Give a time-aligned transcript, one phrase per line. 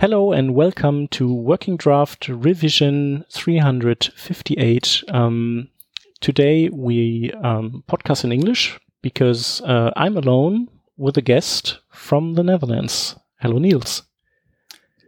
[0.00, 5.02] Hello and welcome to Working Draft Revision 358.
[5.08, 5.70] Um,
[6.20, 12.44] today we um, podcast in English because uh, I'm alone with a guest from the
[12.44, 13.16] Netherlands.
[13.40, 14.04] Hello, Niels.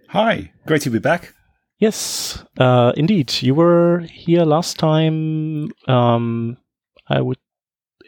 [0.09, 1.35] Hi, great to be back.
[1.79, 3.33] Yes, uh, indeed.
[3.43, 5.71] You were here last time.
[5.87, 6.57] Um,
[7.07, 7.39] I would.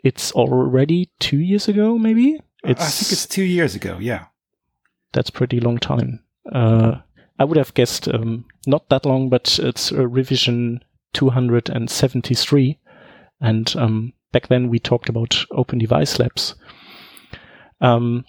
[0.03, 2.41] It's already two years ago, maybe.
[2.64, 3.99] It's, I think it's two years ago.
[4.01, 4.25] Yeah,
[5.12, 6.21] that's pretty long time.
[6.51, 6.97] Uh,
[7.39, 12.79] I would have guessed um, not that long, but it's revision 273.
[13.41, 16.55] And um, back then we talked about Open Device Labs.
[17.81, 18.25] Um,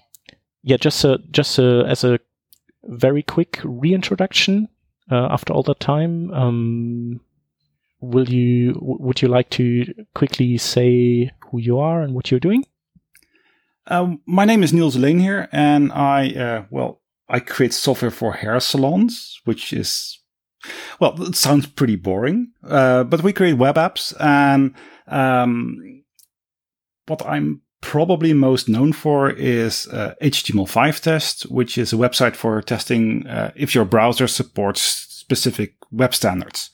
[0.63, 2.19] yeah, just a, just a, as a
[2.85, 4.67] very quick reintroduction
[5.11, 6.31] uh, after all that time.
[6.33, 7.21] Um,
[8.03, 12.65] will you would you like to quickly say who you are and what you're doing?
[13.87, 18.59] Um, my name is Niels Leenheer, and I uh, well I create software for hair
[18.59, 20.19] salons, which is,
[20.99, 24.13] well, it sounds pretty boring, uh, but we create web apps.
[24.19, 24.73] And
[25.07, 26.03] um,
[27.07, 32.61] what I'm probably most known for is uh, HTML5 test, which is a website for
[32.61, 36.69] testing uh, if your browser supports specific web standards.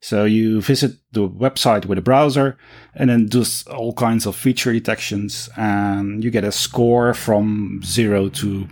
[0.00, 2.58] So you visit the website with a browser
[2.92, 8.28] and then does all kinds of feature detections and you get a score from zero
[8.30, 8.66] to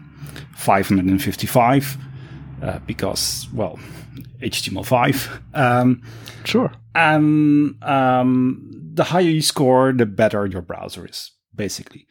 [0.56, 1.98] 555
[2.62, 3.78] uh, because, well,
[4.40, 5.40] HTML5.
[5.54, 6.02] Um,
[6.44, 6.72] sure.
[6.94, 12.06] And um, the higher you score, the better your browser is, basically.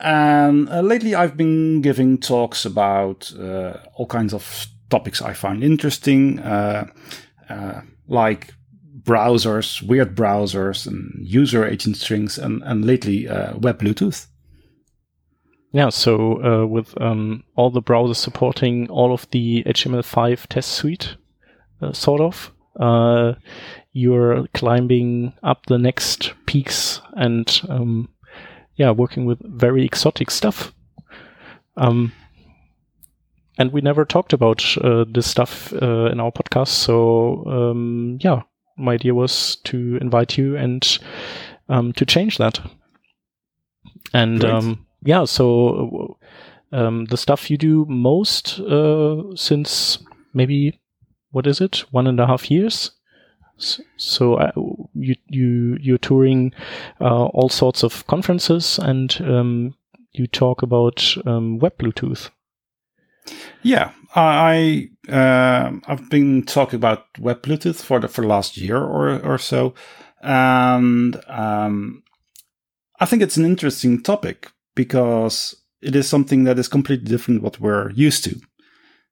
[0.00, 5.62] And uh, lately, I've been giving talks about uh, all kinds of topics I find
[5.62, 6.86] interesting, uh,
[7.48, 8.54] uh, like
[9.02, 14.26] browsers, weird browsers, and user agent strings, and, and lately uh, web Bluetooth.
[15.72, 21.16] Yeah, so uh, with um, all the browsers supporting all of the HTML5 test suite,
[21.80, 23.34] uh, sort of, uh,
[23.92, 28.08] you're climbing up the next peaks and, um,
[28.74, 30.72] yeah, working with very exotic stuff.
[31.76, 32.12] Um,
[33.58, 38.42] and we never talked about uh, this stuff uh, in our podcast, so um, yeah,
[38.76, 40.98] my idea was to invite you and
[41.68, 42.58] um, to change that.
[44.12, 46.18] And um, yeah, so
[46.72, 49.98] um, the stuff you do most uh, since
[50.34, 50.80] maybe
[51.30, 52.92] what is it, one and a half years?
[53.96, 54.52] So uh,
[54.94, 56.54] you you you're touring
[57.00, 59.74] uh, all sorts of conferences and um,
[60.12, 62.30] you talk about um, web Bluetooth.
[63.62, 69.20] Yeah, I uh, I've been talking about web Bluetooth for the for last year or
[69.20, 69.74] or so,
[70.22, 72.02] and um,
[72.98, 74.50] I think it's an interesting topic
[74.84, 78.34] because it is something that is completely different what we're used to.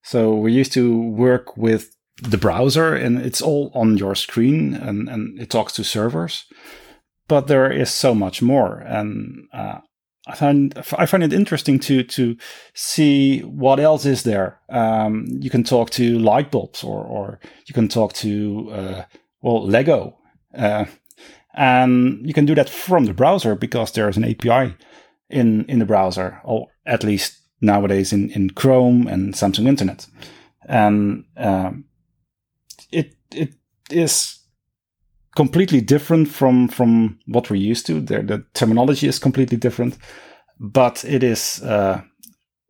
[0.02, 0.84] So we're used to
[1.26, 5.84] work with the browser and it's all on your screen and, and it talks to
[5.84, 6.46] servers.
[7.26, 8.78] But there is so much more.
[8.78, 9.80] And uh,
[10.26, 12.36] I find I find it interesting to to
[12.74, 14.58] see what else is there.
[14.70, 19.04] Um, you can talk to light bulbs, or or you can talk to uh,
[19.42, 20.16] well Lego,
[20.54, 20.86] uh,
[21.54, 24.74] and you can do that from the browser because there is an API
[25.30, 30.06] in in the browser, or at least nowadays in in Chrome and Samsung Internet,
[30.68, 31.84] and um,
[32.90, 33.54] it it
[33.90, 34.38] is
[35.36, 38.00] completely different from from what we're used to.
[38.00, 39.98] The, the terminology is completely different,
[40.58, 42.02] but it is uh,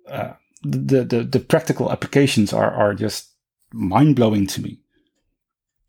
[0.09, 0.33] uh,
[0.63, 3.35] the, the the practical applications are are just
[3.73, 4.81] mind blowing to me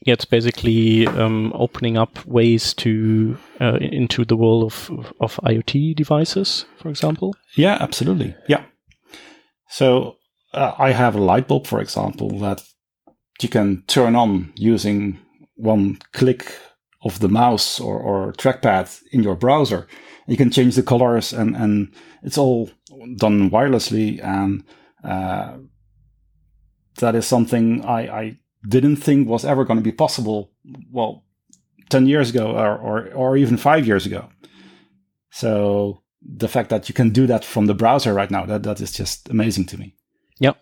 [0.06, 6.66] it's basically um, opening up ways to uh, into the world of of IoT devices,
[6.78, 7.36] for example.
[7.56, 8.36] Yeah, absolutely.
[8.48, 8.64] Yeah.
[9.70, 10.18] So
[10.54, 12.64] uh, I have a light bulb, for example, that
[13.42, 15.20] you can turn on using
[15.56, 16.58] one click
[17.04, 19.88] of the mouse or, or trackpad in your browser.
[20.28, 21.94] You can change the colors, and and
[22.24, 22.70] it's all
[23.18, 24.64] done wirelessly, and
[25.04, 25.58] uh,
[27.00, 28.38] that is something I, I
[28.68, 30.52] didn't think was ever going to be possible.
[30.92, 31.24] Well,
[31.90, 34.30] ten years ago, or, or or even five years ago.
[35.32, 38.82] So the fact that you can do that from the browser right now that that
[38.82, 39.96] is just amazing to me.
[40.40, 40.54] Yeah.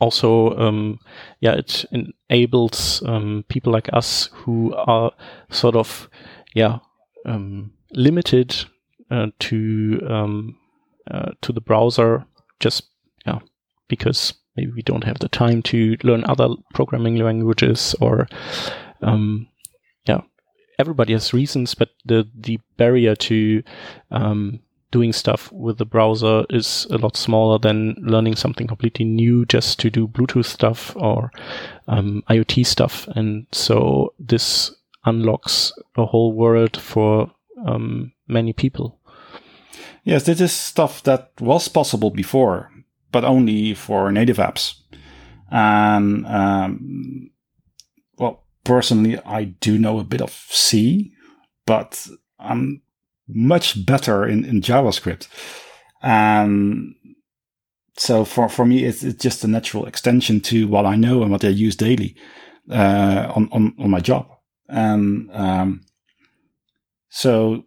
[0.00, 0.98] Also, um,
[1.40, 1.84] yeah, it
[2.28, 5.12] enables um, people like us who are
[5.50, 6.10] sort of,
[6.54, 6.80] yeah,
[7.24, 8.54] um, limited
[9.10, 10.58] uh, to um,
[11.10, 12.26] uh, to the browser,
[12.60, 12.90] just
[13.26, 13.38] yeah,
[13.88, 18.28] because maybe we don't have the time to learn other programming languages or
[19.02, 19.48] um,
[20.06, 20.20] yeah
[20.78, 23.62] everybody has reasons but the the barrier to
[24.10, 24.60] um,
[24.90, 29.78] doing stuff with the browser is a lot smaller than learning something completely new just
[29.78, 31.30] to do Bluetooth stuff or
[31.88, 33.06] um, IoT stuff.
[33.08, 34.74] And so this
[35.04, 37.30] unlocks a whole world for
[37.66, 38.98] um, many people.
[40.04, 42.70] Yes, this is stuff that was possible before,
[43.16, 44.74] but only for native apps.
[45.50, 47.30] And um,
[48.18, 51.14] well, personally, I do know a bit of C,
[51.64, 52.06] but
[52.38, 52.82] I'm
[53.26, 55.28] much better in, in JavaScript.
[56.02, 56.94] And
[57.96, 61.32] so for, for me, it's, it's just a natural extension to what I know and
[61.32, 62.16] what I use daily
[62.70, 64.28] uh, on, on, on my job.
[64.68, 65.80] And um,
[67.08, 67.64] so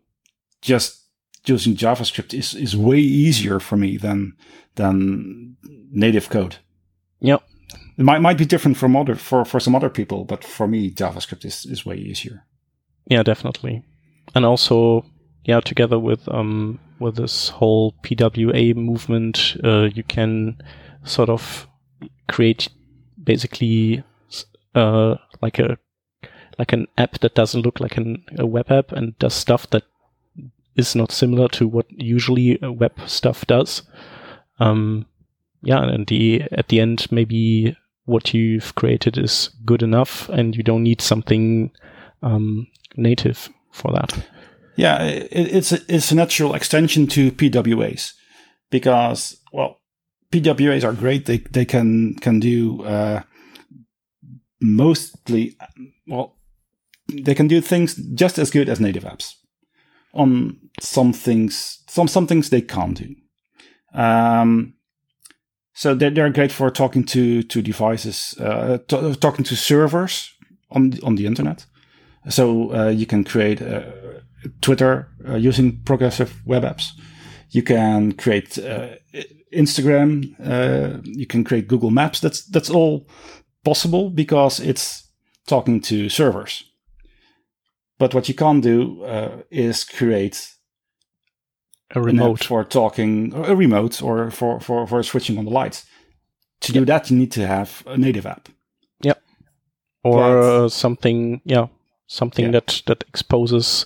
[0.61, 1.07] just
[1.45, 4.35] using JavaScript is, is way easier for me than
[4.79, 5.57] than
[5.91, 6.55] native code.
[7.19, 7.43] Yep.
[7.97, 10.89] It might might be different from other for, for some other people, but for me
[10.89, 12.45] JavaScript is, is way easier.
[13.05, 13.83] Yeah, definitely.
[14.33, 15.05] And also
[15.43, 20.57] yeah, together with um with this whole PWA movement, uh, you can
[21.03, 21.67] sort of
[22.27, 22.69] create
[23.21, 24.03] basically
[24.75, 25.77] uh, like a
[26.57, 29.83] like an app that doesn't look like an, a web app and does stuff that
[30.75, 33.83] is not similar to what usually web stuff does.
[34.59, 35.05] Um,
[35.61, 37.75] yeah, and the at the end maybe
[38.05, 41.71] what you've created is good enough, and you don't need something
[42.21, 44.25] um, native for that.
[44.75, 48.13] Yeah, it, it's a, it's a natural extension to PWAs
[48.69, 49.79] because well,
[50.31, 51.25] PWAs are great.
[51.25, 53.23] They they can can do uh,
[54.61, 55.57] mostly
[56.07, 56.37] well,
[57.11, 59.33] they can do things just as good as native apps.
[60.13, 63.15] On some things, some some things they can't do.
[63.93, 64.73] Um,
[65.73, 70.33] so they're, they're great for talking to to devices, uh, t- talking to servers
[70.71, 71.65] on the, on the internet.
[72.27, 73.83] So uh, you can create uh,
[74.61, 76.91] Twitter uh, using progressive web apps.
[77.51, 78.95] You can create uh,
[79.53, 80.35] Instagram.
[81.05, 82.19] You can create Google Maps.
[82.19, 83.07] That's that's all
[83.63, 85.07] possible because it's
[85.47, 86.63] talking to servers.
[87.97, 90.55] But what you can't do uh, is create
[91.95, 95.85] a remote for talking, a remote, or for, for, for switching on the lights.
[96.61, 96.81] To yep.
[96.81, 98.49] do that, you need to have a native app.
[99.01, 99.21] Yep.
[100.03, 101.67] Or uh, something, yeah,
[102.07, 102.51] something yeah.
[102.51, 103.85] that that exposes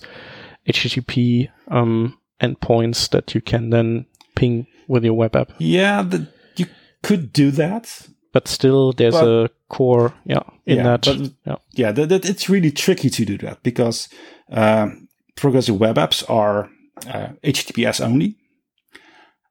[0.68, 5.52] HTTP um, endpoints that you can then ping with your web app.
[5.58, 6.66] Yeah, the, you
[7.02, 11.04] could do that, but still, there's but, a core, yeah, in yeah, that.
[11.04, 14.08] But, yeah, yeah that, that, it's really tricky to do that because
[14.50, 14.88] uh,
[15.36, 16.70] progressive web apps are
[17.06, 18.36] uh, HTTPS only,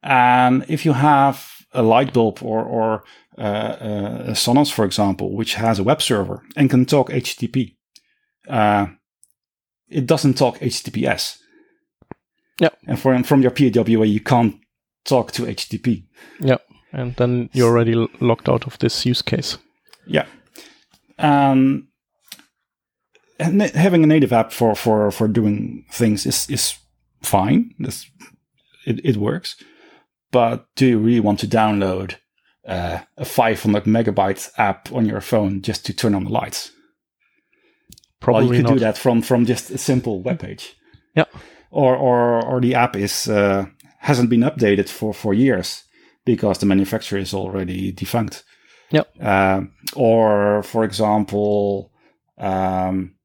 [0.02, 3.04] and if you have a light bulb or or
[3.38, 7.76] uh, uh, a Sonos, for example, which has a web server and can talk HTTP,
[8.48, 8.88] uh,
[9.90, 11.38] it doesn't talk HTTPS.
[12.60, 14.56] Yeah, and from from your PWA, you can't
[15.06, 16.06] talk to HTTP.
[16.40, 16.58] Yeah
[16.94, 19.58] and then you're already locked out of this use case.
[20.06, 20.26] Yeah.
[21.18, 21.88] Um,
[23.40, 26.78] and having a native app for, for, for doing things is, is
[27.24, 27.74] fine.
[27.80, 28.10] This,
[28.86, 29.56] it, it works.
[30.32, 32.16] But do you really want to download
[32.68, 36.72] uh, a 500 megabytes app on your phone just to turn on the lights?
[38.20, 38.74] Probably well, you could not.
[38.74, 40.76] do that from, from just a simple web page.
[41.16, 41.26] Yeah.
[41.70, 43.66] Or, or, or the app is, uh,
[44.00, 45.84] hasn't been updated for, for years
[46.26, 48.44] because the manufacturer is already defunct.
[48.92, 49.10] Yep.
[49.22, 49.62] Uh,
[49.96, 51.92] or, for example,
[52.38, 53.16] um,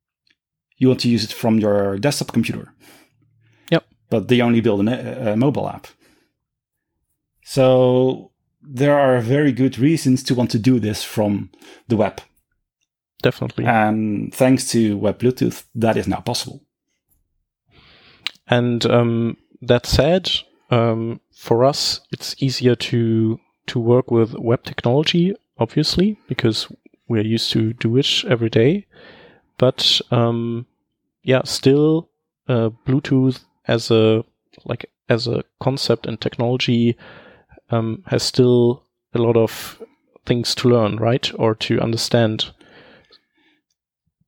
[0.76, 2.72] you want to use it from your desktop computer.
[4.10, 5.86] But they only build a, a mobile app.
[7.44, 11.50] So there are very good reasons to want to do this from
[11.88, 12.20] the web.
[13.22, 13.64] Definitely.
[13.64, 16.62] And thanks to Web Bluetooth, that is now possible.
[18.46, 20.30] And um, that said,
[20.70, 26.68] um, for us, it's easier to to work with web technology, obviously, because
[27.06, 28.86] we're used to do it every day.
[29.58, 30.66] But um,
[31.22, 32.08] yeah, still,
[32.48, 34.24] uh, Bluetooth as a
[34.64, 36.96] like as a concept and technology
[37.70, 38.84] um, has still
[39.14, 39.80] a lot of
[40.26, 42.52] things to learn, right, or to understand.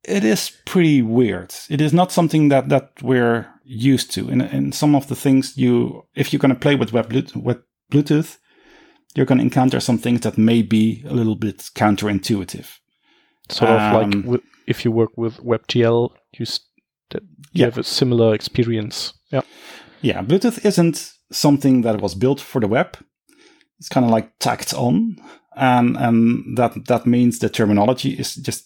[0.03, 1.53] It is pretty weird.
[1.69, 4.29] It is not something that that we're used to.
[4.29, 7.59] And, and some of the things you, if you're going to play with web with
[7.91, 8.37] Bluetooth,
[9.15, 12.67] you're going to encounter some things that may be a little bit counterintuitive.
[13.49, 16.69] Sort of like um, if you work with WebGL, you, st-
[17.13, 17.19] you
[17.53, 17.65] yeah.
[17.65, 19.13] have a similar experience.
[19.31, 19.41] Yeah.
[20.01, 20.23] Yeah.
[20.23, 22.97] Bluetooth isn't something that was built for the web.
[23.79, 25.17] It's kind of like tacked on.
[25.55, 28.65] And, and that, that means the terminology is just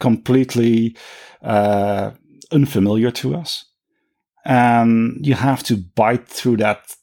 [0.00, 0.96] completely
[1.42, 2.12] uh,
[2.52, 3.64] unfamiliar to us
[4.46, 6.94] and you have to bite through that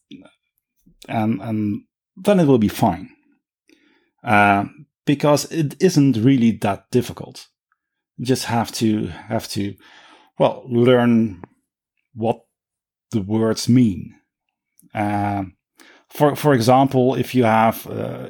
[1.10, 1.82] and and
[2.16, 3.10] then it will be fine.
[4.24, 4.66] Uh,
[5.06, 7.48] because it isn't really that difficult.
[8.18, 9.76] You just have to have to
[10.40, 11.44] well learn
[12.14, 12.42] what
[13.14, 14.16] the words mean.
[14.94, 15.44] Uh,
[16.10, 18.28] for for example, if you have uh,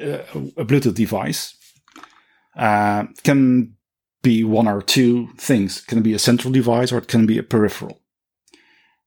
[0.00, 1.56] a Bluetooth device,
[2.56, 3.74] uh, can
[4.22, 5.78] be one or two things.
[5.78, 8.00] It can be a central device or it can be a peripheral.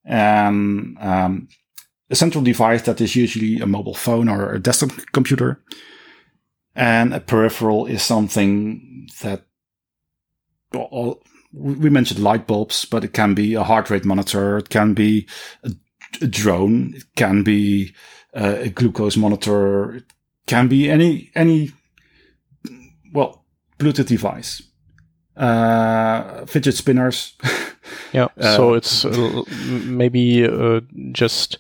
[0.06, 1.50] And um,
[2.10, 5.62] a central device that is usually a mobile phone or a desktop computer,
[6.76, 9.42] and a peripheral is something that
[10.72, 11.20] well,
[11.54, 15.28] we mentioned light bulbs, but it can be a heart rate monitor, it can be
[15.64, 15.72] a,
[16.22, 17.94] a drone, it can be
[18.34, 20.14] uh, a glucose monitor, it
[20.46, 21.72] can be any any
[23.14, 23.46] well
[23.80, 24.62] Bluetooth device,
[25.36, 27.36] uh, fidget spinners.
[28.14, 29.44] yeah, so it's uh,
[29.86, 31.58] maybe uh, just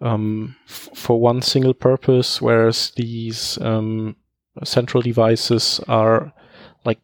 [0.00, 4.16] um, f- for one single purpose, whereas these um,
[4.64, 6.32] central devices are
[6.84, 7.00] like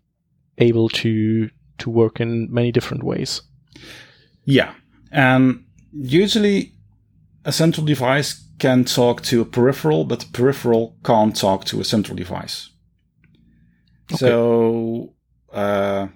[0.58, 3.42] able to to work in many different ways.
[4.44, 4.74] Yeah,
[5.10, 6.72] and usually
[7.44, 11.84] a central device can talk to a peripheral, but the peripheral can't talk to a
[11.84, 12.70] central device.
[14.12, 14.16] Okay.
[14.18, 15.12] So
[15.52, 16.08] uh,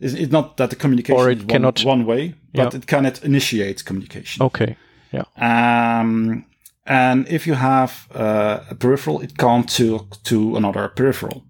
[0.00, 2.78] it's, it's, not that the communication or it is one, cannot, one way, but yeah.
[2.78, 4.44] it cannot initiate communication.
[4.44, 4.76] Okay.
[5.12, 5.24] Yeah.
[5.36, 6.44] Um,
[6.84, 11.44] and if you have uh, a peripheral, it can't talk to another peripheral.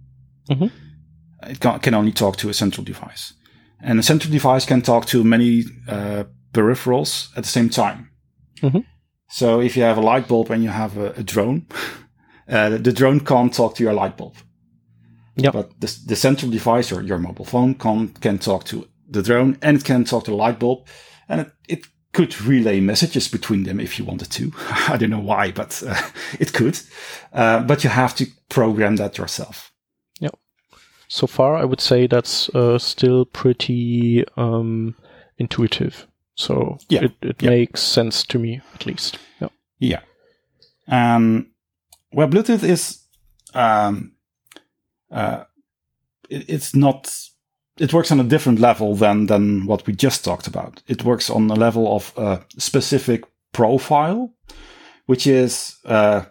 [0.48, 0.66] Mm-hmm.
[1.50, 3.34] It can, can, only talk to a central device.
[3.86, 8.10] And a central device can talk to many uh, peripherals at the same time.
[8.60, 8.80] Mm-hmm.
[9.28, 11.66] So if you have a light bulb and you have a, a drone,
[12.48, 14.34] uh, the drone can't talk to your light bulb.
[15.36, 15.52] Yeah.
[15.52, 19.56] But the, the central device or your mobile phone can, can talk to the drone
[19.62, 20.88] and it can talk to the light bulb.
[21.28, 24.52] And it, it could relay messages between them if you wanted to.
[24.88, 26.00] I don't know why, but uh,
[26.40, 26.80] it could.
[27.32, 29.70] Uh, but you have to program that yourself.
[31.08, 34.94] So far, I would say that's uh, still pretty um,
[35.38, 36.06] intuitive.
[36.34, 37.04] So yeah.
[37.04, 37.50] it, it yeah.
[37.50, 39.18] makes sense to me, at least.
[39.40, 39.48] Yeah.
[39.78, 40.00] Yeah.
[40.88, 41.50] Um,
[42.12, 43.02] well, Bluetooth is,
[43.54, 44.12] um,
[45.10, 45.44] uh,
[46.28, 47.10] it, it's not
[47.78, 50.82] it works on a different level than than what we just talked about.
[50.86, 54.32] It works on a level of a specific profile,
[55.06, 56.24] which is uh,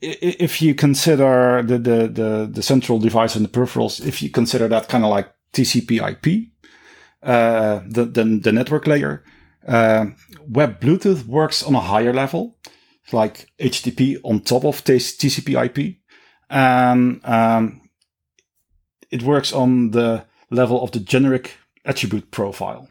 [0.00, 4.68] if you consider the, the, the the central device and the peripherals, if you consider
[4.68, 6.48] that kind of like TCP/IP,
[7.22, 9.24] uh, the, the, the network layer,
[9.66, 10.06] uh,
[10.48, 12.56] Web Bluetooth works on a higher level,
[13.12, 15.96] like HTTP on top of TCP/IP,
[16.50, 17.82] and um,
[19.10, 22.88] it works on the level of the generic attribute profile.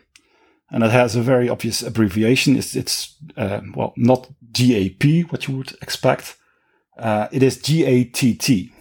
[0.69, 2.55] And it has a very obvious abbreviation.
[2.55, 6.37] It's, it's uh, well, not GAP, what you would expect.
[6.97, 8.71] Uh, it is GATT.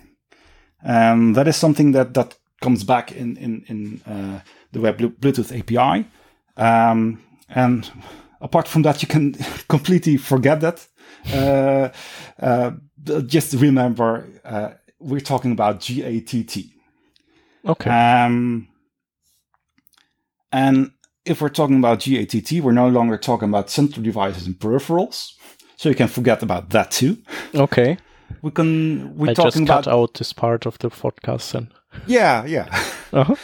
[0.82, 4.40] And that is something that, that comes back in, in, in uh,
[4.72, 6.06] the Web Bluetooth API.
[6.56, 7.90] Um, and
[8.40, 9.34] apart from that, you can
[9.68, 10.86] completely forget that.
[11.32, 11.88] Uh,
[12.40, 12.70] uh,
[13.26, 16.64] just remember, uh, we're talking about GATT.
[17.66, 17.90] Okay.
[17.90, 18.68] Um,
[20.52, 20.92] and
[21.24, 25.32] if we're talking about GATT, we're no longer talking about central devices and peripherals.
[25.80, 27.16] So you can forget about that too.
[27.54, 27.96] Okay.
[28.42, 29.16] We can.
[29.16, 31.68] We're I talking just cut about out this part of the podcast then.
[32.06, 32.68] Yeah, yeah.
[33.12, 33.34] Uh-huh.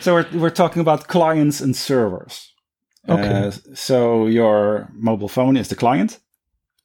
[0.00, 2.52] so we're we're talking about clients and servers.
[3.08, 3.46] Okay.
[3.46, 6.18] Uh, so your mobile phone is the client,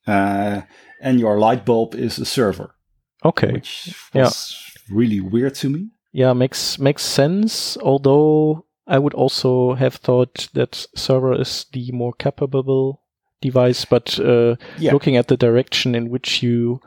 [0.05, 0.61] uh,
[1.01, 2.75] and your light bulb is the server.
[3.23, 3.53] Okay.
[3.53, 4.95] Which was yeah.
[4.95, 7.77] really weird to me yeah, makes makes sense.
[7.77, 13.03] Although I would also have thought that server is the more capable
[13.41, 14.91] device, but uh, yeah.
[14.91, 16.79] looking at the direction in which you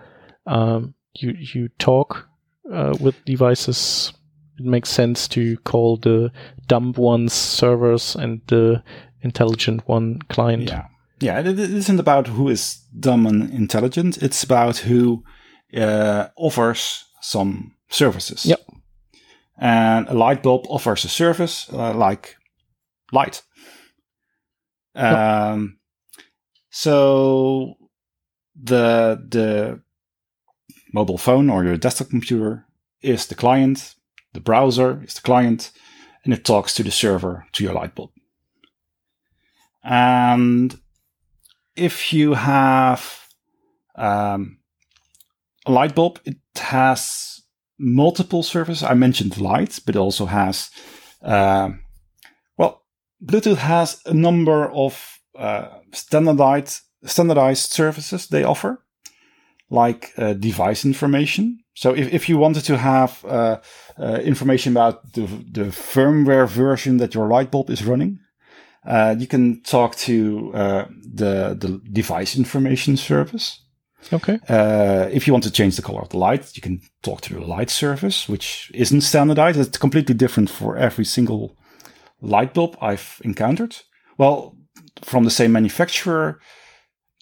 [0.47, 2.29] um, you you talk
[2.73, 4.13] uh, with devices,
[4.59, 6.31] it makes sense to call the
[6.67, 8.83] dumb ones servers and the
[9.23, 10.69] intelligent one client.
[10.69, 10.87] Yeah,
[11.21, 11.41] yeah.
[11.41, 14.19] It isn't about who is dumb and intelligent.
[14.23, 15.25] It's about who
[15.77, 18.47] uh, offers some services.
[18.47, 18.61] Yep.
[19.59, 22.37] And a light bulb offers a service uh, like
[23.13, 23.43] light.
[24.95, 25.80] Um,
[26.71, 27.75] so
[28.61, 29.81] the the
[30.93, 32.67] mobile phone or your desktop computer
[33.03, 33.95] is the client,
[34.33, 35.73] the browser is the client,
[36.25, 38.11] and it talks to the server to your light bulb.
[39.83, 40.79] And
[41.77, 43.29] if you have
[43.97, 44.59] um,
[45.67, 47.41] a light bulb, it has
[47.79, 48.83] multiple services.
[48.83, 50.71] I mentioned light, but it also has,
[51.23, 51.71] uh,
[52.59, 52.83] well,
[53.25, 58.83] Bluetooth has a number of uh, standardized standardized services they offer,
[59.71, 61.61] like uh, device information.
[61.75, 63.61] So if, if you wanted to have uh,
[63.99, 68.19] uh, information about the, the firmware version that your light bulb is running,
[68.87, 73.61] uh, you can talk to uh, the the device information service.
[74.13, 74.39] Okay.
[74.49, 77.35] Uh, if you want to change the color of the light, you can talk to
[77.35, 79.59] the light service, which isn't standardized.
[79.59, 81.57] It's completely different for every single
[82.23, 83.77] light bulb I've encountered.
[84.17, 84.57] Well,
[85.05, 86.41] from the same manufacturer.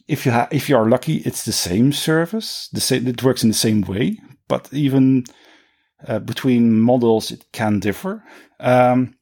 [0.07, 2.69] If you ha- if you are lucky, it's the same service.
[2.73, 3.07] The same.
[3.07, 4.19] It works in the same way,
[4.49, 5.25] but even
[6.07, 8.25] uh, between models, it can differ.
[8.61, 9.15] Um,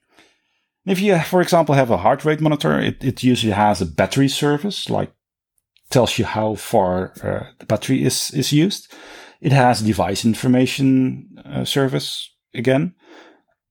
[0.87, 4.29] if you, for example, have a heart rate monitor, it, it usually has a battery
[4.29, 5.13] service, like
[5.91, 8.93] tells you how far uh, the battery is is used.
[9.41, 12.95] It has device information uh, service again,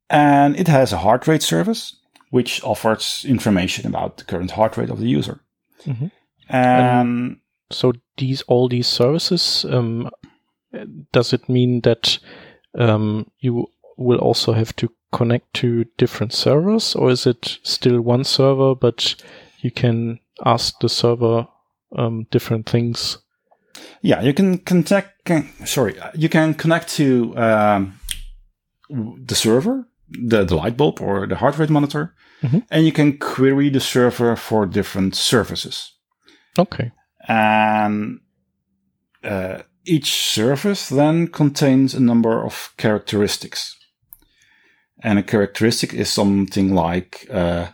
[0.09, 1.95] and it has a heart rate service,
[2.35, 5.39] which offers information about the current heart rate of the user.
[5.85, 6.11] Mhm.
[6.49, 7.37] And
[7.71, 10.09] So these all these services, um,
[11.11, 12.19] does it mean that
[12.79, 18.23] um, you will also have to connect to different servers, or is it still one
[18.23, 19.15] server, but
[19.63, 21.47] you can ask the server
[21.97, 23.17] um, different things?
[24.01, 25.25] Yeah, you can connect.
[25.25, 27.99] Can, sorry, you can connect to um,
[29.27, 32.13] the server, the, the light bulb or the heart rate monitor,
[32.43, 32.63] Mhm.
[32.69, 35.93] and you can query the server for different services.
[36.59, 36.91] Okay.
[37.27, 38.19] And
[39.23, 43.75] uh, each service then contains a number of characteristics.
[45.03, 47.67] And a characteristic is something like uh,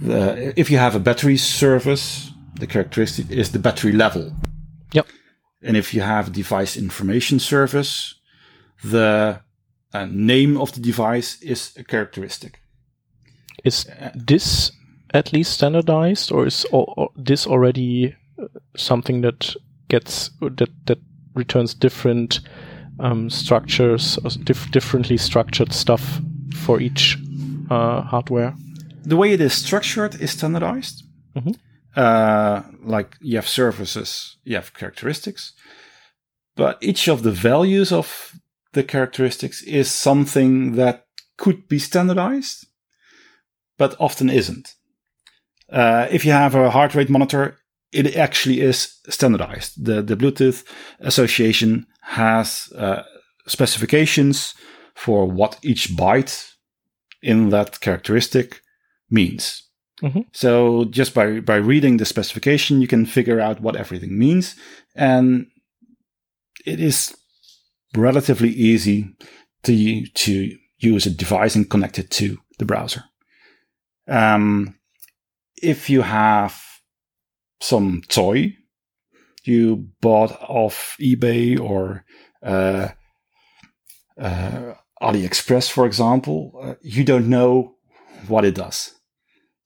[0.00, 4.32] the, if you have a battery service, the characteristic is the battery level.
[4.92, 5.06] Yep.
[5.62, 8.14] And if you have a device information service,
[8.82, 9.40] the
[9.92, 12.60] uh, name of the device is a characteristic.
[13.64, 14.72] Is this
[15.14, 19.54] at least standardized, or is al- al- this already uh, something that
[19.88, 20.98] gets that that
[21.34, 22.40] returns different
[23.00, 26.20] um, structures, or dif- differently structured stuff
[26.54, 27.18] for each
[27.70, 28.54] uh, hardware?
[29.06, 31.04] the way it is structured is standardized.
[31.36, 31.56] Mhm.
[31.96, 35.52] Uh, like you have services, you have characteristics,
[36.56, 38.32] but each of the values of
[38.72, 41.04] the characteristics is something that
[41.36, 42.66] could be standardized,
[43.78, 44.74] but often isn't.
[45.70, 47.56] Uh, if you have a heart rate monitor,
[47.92, 49.84] it actually is standardized.
[49.84, 50.64] The, the Bluetooth
[51.00, 53.02] Association has uh,
[53.46, 54.54] specifications
[54.94, 56.50] for what each byte
[57.22, 58.60] in that characteristic
[59.10, 59.62] means.
[60.02, 60.26] Mhm.
[60.32, 64.56] So just by, by reading the specification, you can figure out what everything means.
[64.94, 65.46] And
[66.66, 67.16] it is
[67.96, 69.14] relatively easy
[69.62, 73.04] to, to use a device and connect it to the browser.
[74.06, 74.78] Um,
[75.62, 76.60] if you have
[77.60, 78.56] some toy
[79.44, 82.04] you bought off eBay or
[82.42, 82.88] uh,
[84.18, 87.74] uh, AliExpress, for example, uh, you don't know
[88.26, 88.94] what it does.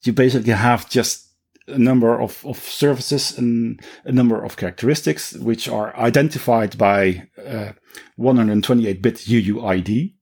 [0.03, 1.27] You basically have just
[1.68, 7.72] a number of, of services and a number of characteristics which are identified by uh,
[8.18, 10.14] 128-bit UUID.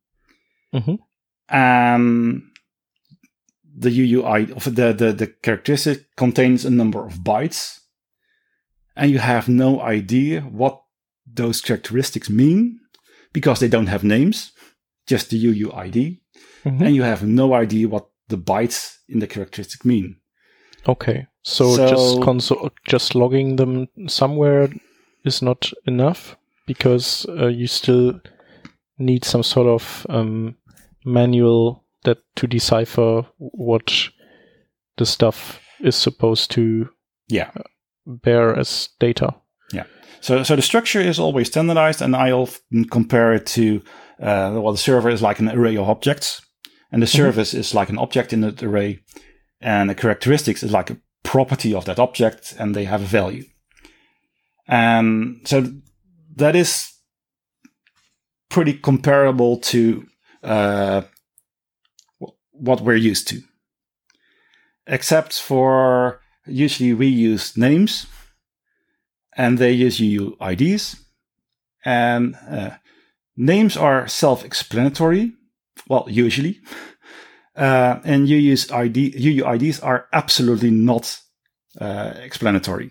[0.74, 0.98] Mhm.
[1.48, 2.42] And
[3.78, 7.80] the UUI of the, the, the characteristic contains a number of bytes,
[8.96, 10.80] and you have no idea what
[11.26, 12.80] those characteristics mean
[13.32, 14.52] because they don't have names,
[15.06, 16.20] just the UUID,
[16.64, 16.80] Mhm.
[16.86, 20.16] and you have no idea what the bytes in the characteristic mean.
[20.88, 24.68] Okay, so, So- just console, just logging them somewhere
[25.24, 26.36] is not enough
[26.66, 28.20] because uh, you still
[28.98, 30.56] need some sort of um,
[31.04, 34.10] manual that to decipher what
[34.96, 36.88] the stuff is supposed to
[37.28, 37.50] Yeah.
[38.06, 39.34] bear as data.
[39.72, 39.84] Yeah.
[40.20, 43.82] So, so the structure is always standardized, and I often compare it to
[44.18, 46.40] uh, well, the server is like an array of objects,
[46.90, 49.00] and the service is like an object in that array,
[49.60, 53.44] and the characteristics is like a property of that object, and they have a value.
[54.68, 55.70] And so
[56.36, 56.90] that is
[58.48, 60.06] pretty comparable to
[60.42, 61.02] uh,
[62.58, 63.42] what we're used to,
[64.86, 68.06] except for usually we use names
[69.36, 71.00] and they use UUIDs.
[71.84, 72.70] And uh,
[73.36, 75.32] names are self-explanatory.
[75.88, 76.60] Well, usually.
[77.56, 81.18] Uh, and UUID, UUIDs are absolutely not
[81.80, 82.90] uh, explanatory.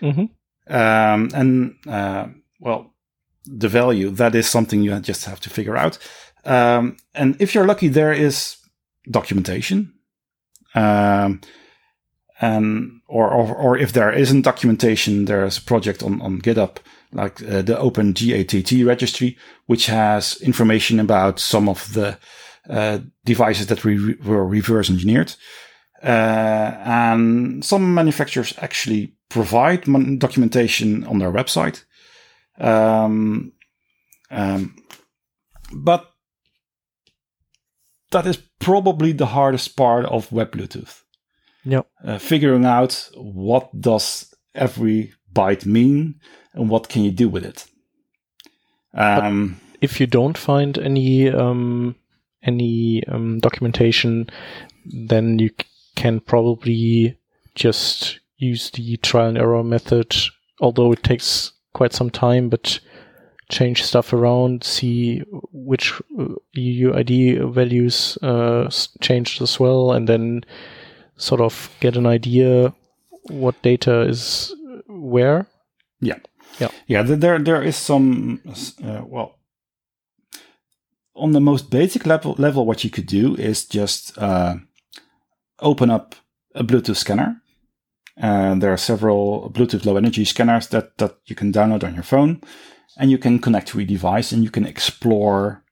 [0.00, 0.24] hmm
[0.66, 2.28] Um, and uh,
[2.60, 2.94] well,
[3.44, 5.98] the value that is something you just have to figure out.
[6.46, 8.56] Um, and if you're lucky, there is
[9.08, 9.94] documentation.
[10.74, 11.40] Um,
[12.40, 16.78] and or, or or if there isn't documentation, there's a project on on GitHub
[17.12, 19.36] like uh, the Open GATT registry,
[19.66, 22.18] which has information about some of the
[22.68, 25.34] uh, devices that we were reverse engineered.
[26.02, 29.84] Uh, and some manufacturers actually provide
[30.18, 31.84] documentation on their website.
[32.58, 33.52] Um,
[34.30, 34.76] um,
[35.72, 36.10] but
[38.12, 41.02] that is probably the hardest part of Web Bluetooth.
[41.64, 41.86] Yep.
[42.04, 46.20] Uh, figuring out what does every byte mean
[46.54, 47.66] and what can you do with it.
[48.94, 51.96] Um, if you don't find any um,
[52.42, 54.28] any um, documentation,
[54.84, 55.50] then you
[55.96, 57.18] can probably
[57.54, 60.16] just use the trial and error method,
[60.60, 62.80] although it takes quite some time, but
[63.50, 70.42] change stuff around, see which uh, UUID values uh, changed as well, and then
[71.16, 72.72] sort of get an idea
[73.28, 74.54] what data is
[74.88, 75.46] where.
[76.00, 76.18] Yeah.
[76.58, 76.70] Yeah.
[76.86, 77.02] Yeah.
[77.02, 78.40] There, there is some,
[78.82, 79.38] uh, well,
[81.14, 84.54] on the most basic level, level, what you could do is just uh,
[85.60, 86.14] open up
[86.54, 87.36] a Bluetooth scanner.
[88.16, 92.02] And there are several Bluetooth low energy scanners that, that you can download on your
[92.02, 92.42] phone
[92.96, 95.64] and you can connect to a device and you can explore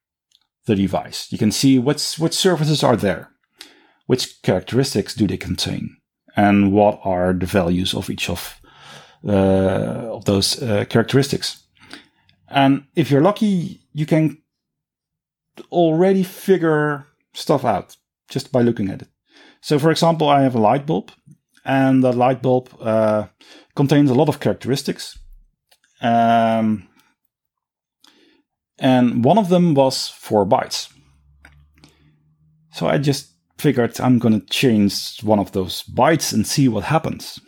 [0.66, 1.30] the device.
[1.30, 3.30] You can see what's, what services are there,
[4.06, 5.96] which characteristics do they contain,
[6.36, 8.60] and what are the values of each of,
[9.26, 11.64] uh, of those uh, characteristics.
[12.48, 14.38] And if you're lucky, you can
[15.70, 17.96] already figure stuff out
[18.28, 19.08] just by looking at it.
[19.60, 21.10] So, for example, I have a light bulb,
[21.64, 23.26] and that light bulb uh,
[23.74, 25.18] contains a lot of characteristics.
[26.00, 26.88] Um,
[28.78, 30.92] and one of them was four bytes.
[32.72, 36.84] So I just figured I'm going to change one of those bytes and see what
[36.84, 37.40] happens.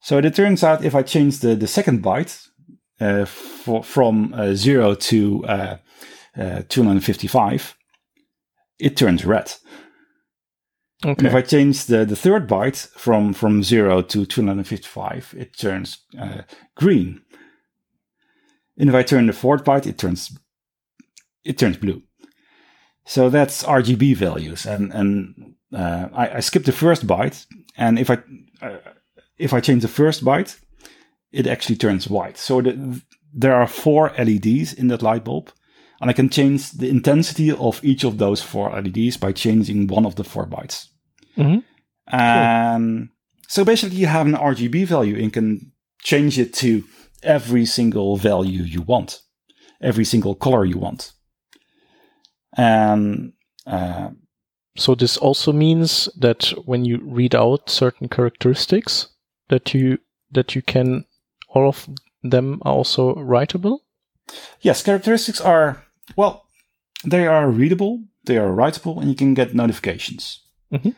[0.00, 2.48] So it turns out if I change the, the second byte
[3.00, 5.76] uh, for, from uh, 0 to uh,
[6.36, 7.76] uh 255,
[8.80, 9.54] it turns red.
[11.04, 11.14] Okay.
[11.18, 15.98] And if I change the, the third byte from, from 0 to 255, it turns
[16.18, 16.42] uh,
[16.76, 17.22] green.
[18.82, 20.36] And if I turn the fourth byte, it turns
[21.44, 22.02] it turns blue.
[23.04, 28.10] So that's RGB values, and and uh, I, I skip the first byte, and if
[28.10, 28.18] I
[28.60, 28.78] uh,
[29.38, 30.58] if I change the first byte,
[31.30, 32.36] it actually turns white.
[32.36, 33.00] So the,
[33.32, 35.52] there are four LEDs in that light bulb,
[36.00, 40.06] and I can change the intensity of each of those four LEDs by changing one
[40.06, 40.88] of the four bytes.
[41.36, 41.60] Mm-hmm.
[42.10, 43.08] Cool.
[43.46, 45.70] so basically, you have an RGB value and can
[46.02, 46.82] change it to
[47.22, 49.22] every single value you want,
[49.80, 51.12] every single color you want.
[52.56, 53.32] And
[53.66, 54.10] uh,
[54.76, 59.08] so this also means that when you read out certain characteristics,
[59.48, 59.98] that you
[60.30, 61.04] that you can
[61.48, 61.88] all of
[62.22, 63.80] them are also writable.
[64.60, 65.84] Yes, characteristics are
[66.16, 66.46] well,
[67.04, 70.40] they are readable, they are writable, and you can get notifications.
[70.72, 70.90] Mm-hmm.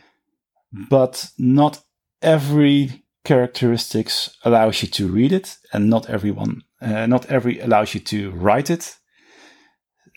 [0.89, 1.83] But not
[2.23, 8.01] every characteristics allows you to read it, and not everyone, uh, not every allows you
[8.01, 8.97] to write it.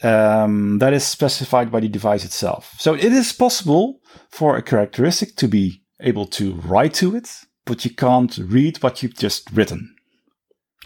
[0.04, 2.76] Um, that is specified by the device itself.
[2.78, 7.30] So it is possible for a characteristic to be able to write to it,
[7.66, 9.96] but you can't read what you've just written.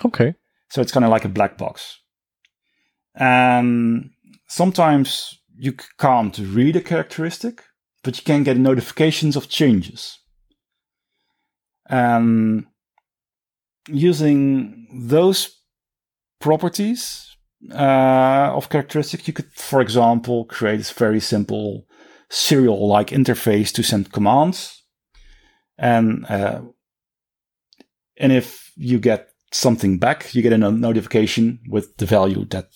[0.05, 0.35] Okay.
[0.69, 1.99] So it's kind of like a black box.
[3.15, 4.11] And
[4.47, 7.63] sometimes you can't read a characteristic,
[8.03, 10.17] but you can get notifications of changes.
[11.91, 12.65] And
[13.87, 15.59] using those
[16.39, 17.35] properties
[17.69, 21.85] uh, of characteristics, you could, for example, create this very simple
[22.29, 24.83] serial-like interface to send commands.
[25.77, 26.61] And uh,
[28.17, 32.69] and if you get something back, you get a notification with the value that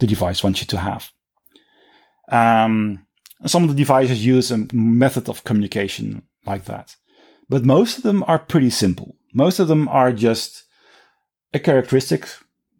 [0.00, 1.10] the device wants you to have.
[2.28, 3.06] Um,
[3.46, 6.96] some of the devices use a method of communication like that.
[7.48, 9.16] But most of them are pretty simple.
[9.32, 10.64] Most of them are just
[11.52, 12.28] a characteristic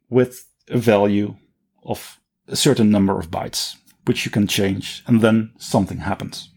[0.08, 1.36] with a value
[1.84, 6.48] of a certain number of bytes, which you can change, and then something happens.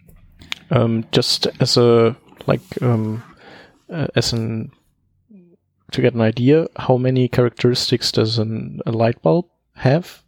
[0.70, 2.16] Um, just as a
[2.46, 3.24] like um,
[3.90, 4.72] uh, as an
[5.92, 10.24] to get an idea, how many characteristics does an, a light bulb have,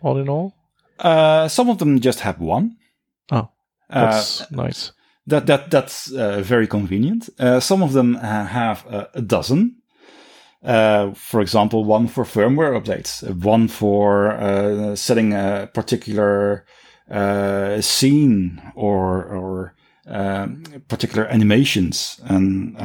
[0.00, 0.54] all in all?
[0.98, 2.76] Uh, some of them just have one.
[3.30, 3.50] Oh,
[3.90, 4.92] that's uh, nice
[5.28, 7.28] that that that's uh, very convenient.
[7.38, 9.76] Uh, some of them have a dozen.
[10.64, 16.64] Uh, for example, one for firmware updates, one for uh, setting a particular
[17.10, 19.74] uh, scene or or
[20.06, 22.76] um, particular animations, and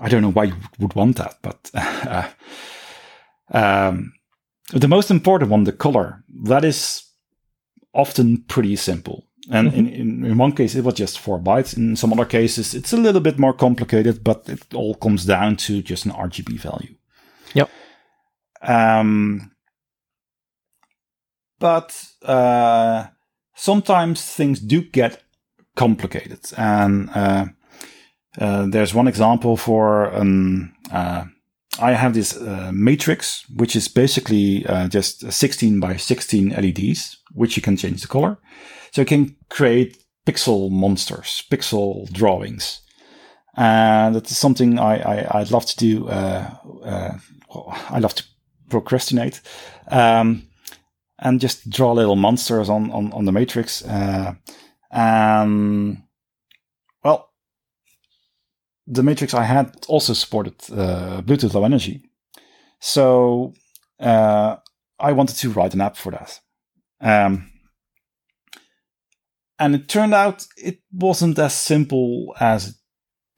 [0.00, 1.70] I don't know why you would want that, but
[3.52, 4.12] um,
[4.72, 7.04] the most important one, the color, that is
[7.92, 9.24] often pretty simple.
[9.50, 9.78] And mm-hmm.
[9.78, 11.76] in, in, in, one case, it was just four bytes.
[11.76, 15.56] In some other cases, it's a little bit more complicated, but it all comes down
[15.56, 16.94] to just an RGB value.
[17.52, 17.70] Yep.
[18.62, 19.52] Um,
[21.58, 23.06] but uh,
[23.54, 25.22] sometimes things do get
[25.76, 26.40] complicated.
[26.56, 27.46] And uh,
[28.38, 31.24] uh, there's one example for um, uh,
[31.80, 37.56] I have this uh, matrix, which is basically uh, just 16 by 16 LEDs, which
[37.56, 38.38] you can change the color.
[38.94, 42.80] So you can create pixel monsters, pixel drawings.
[43.56, 46.04] And that is something I, I, would love to do.
[46.04, 48.24] Well, I love to
[48.70, 49.40] procrastinate.
[49.88, 50.46] Um,
[51.18, 53.84] and just draw little monsters on, on, on the matrix.
[53.84, 54.34] Uh,
[54.92, 56.00] and
[57.02, 57.32] well,
[58.86, 62.04] the matrix I had also supported uh, Bluetooth Low Energy.
[62.78, 63.54] So
[63.98, 64.54] uh,
[65.00, 66.38] I wanted to write an app for that.
[67.00, 67.50] Um,
[69.58, 72.78] and it turned out it wasn't as simple as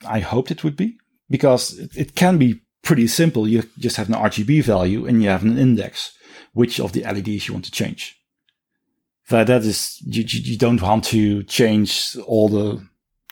[0.07, 0.99] I hoped it would be
[1.29, 3.49] because it, it can be pretty simple.
[3.49, 6.17] You just have an RGB value and you have an index
[6.53, 8.19] which of the LEDs you want to change.
[9.29, 12.87] That that is you, you don't want to change all the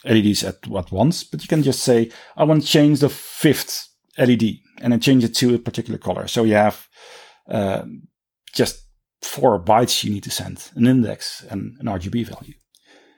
[0.05, 3.89] LEDs at, at once, but you can just say I want to change the fifth
[4.19, 6.27] LED and then change it to a particular color.
[6.27, 6.89] So you have
[7.49, 7.85] uh,
[8.53, 8.83] just
[9.23, 12.55] four bytes you need to send, an index and an RGB value.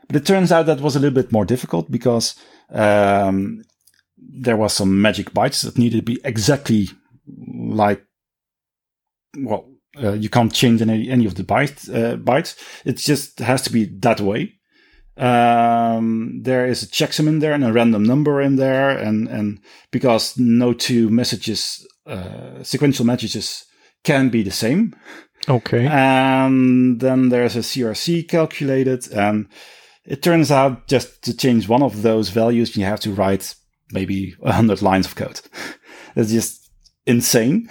[0.06, 2.34] But it turns out that was a little bit more difficult because
[2.70, 3.64] um,
[4.16, 6.88] there was some magic bytes that needed to be exactly
[7.26, 8.04] like
[9.36, 9.66] well
[10.02, 12.56] uh, you can't change any, any of the bytes, uh, bytes.
[12.84, 14.54] It just has to be that way.
[15.16, 18.90] Um, there is a checksum in there and a random number in there.
[18.90, 23.64] And, and because no two messages, uh, sequential messages
[24.04, 24.94] can be the same.
[25.48, 25.86] Okay.
[25.86, 29.10] And then there's a CRC calculated.
[29.12, 29.48] And
[30.06, 33.54] it turns out just to change one of those values, you have to write
[33.92, 35.40] maybe 100 lines of code.
[36.18, 36.70] It's just
[37.04, 37.68] insane.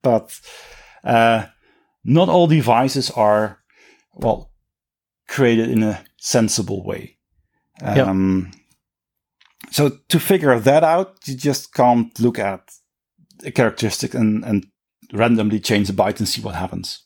[0.00, 0.38] But
[1.02, 1.46] uh,
[2.04, 3.58] not all devices are,
[4.14, 4.52] well,
[5.26, 7.18] created in a sensible way.
[7.82, 9.72] Um, yep.
[9.72, 12.70] So to figure that out, you just can't look at
[13.44, 14.66] a characteristic and, and
[15.12, 17.02] randomly change a byte and see what happens.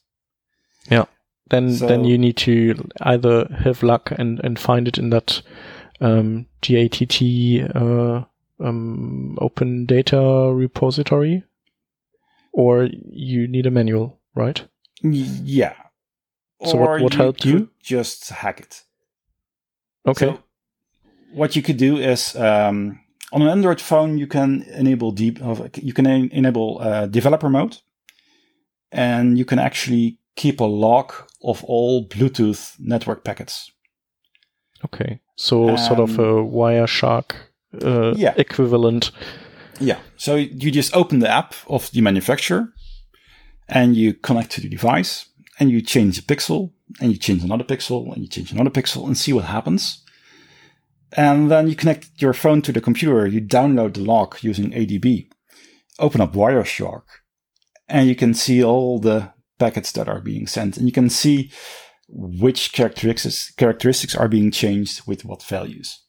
[0.90, 1.07] Yeah.
[1.53, 5.43] Then so, then you need to either have luck and, and find it in that
[6.01, 7.21] um, GATT
[7.77, 8.25] uh,
[8.59, 11.45] um, open data repository
[12.55, 14.67] or you need a manual, right?
[15.03, 15.75] Yeah.
[16.65, 17.69] So or what, what helped you?
[17.83, 18.83] Just hack it.
[20.07, 20.27] Okay.
[20.29, 20.43] So
[21.35, 22.99] what you could do is um,
[23.31, 25.38] on an Android phone, you can enable deep,
[25.77, 27.77] you can enable uh, developer mode,
[28.91, 33.71] and you can actually keep a log of all Bluetooth network packets.
[34.85, 37.33] Okay, so um, sort of a Wireshark
[37.83, 38.35] uh, yeah.
[38.37, 39.12] equivalent
[39.83, 39.99] yeah.
[40.16, 42.73] So you just open the app of the manufacturer
[43.68, 45.27] and you connect to the device
[45.59, 49.07] and you change a pixel and you change another pixel and you change another pixel
[49.07, 50.05] and see what happens.
[51.14, 53.27] And then you connect your phone to the computer.
[53.27, 55.29] You download the log using ADB,
[55.99, 57.03] open up Wireshark,
[57.88, 59.32] and you can see all the
[59.62, 61.51] packets that are being sent and you can see
[62.09, 66.01] which characteristics characteristics are being changed with what values.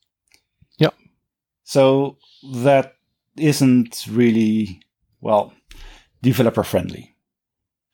[0.77, 0.89] Yeah.
[1.63, 2.17] So
[2.53, 2.95] that
[3.37, 4.81] isn't really
[5.21, 5.53] well
[6.21, 7.15] developer friendly.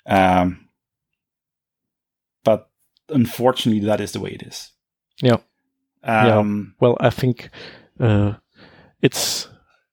[0.05, 0.69] Um,
[2.43, 2.69] but
[3.09, 4.71] unfortunately, that is the way it is.
[5.21, 5.37] Yeah.
[6.03, 6.75] Um, yeah.
[6.79, 7.49] Well, I think
[7.99, 8.33] uh,
[9.01, 9.47] it's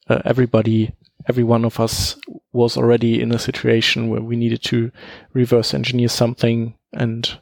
[0.08, 0.94] uh, everybody,
[1.28, 2.16] every one of us
[2.52, 4.90] was already in a situation where we needed to
[5.32, 7.38] reverse engineer something and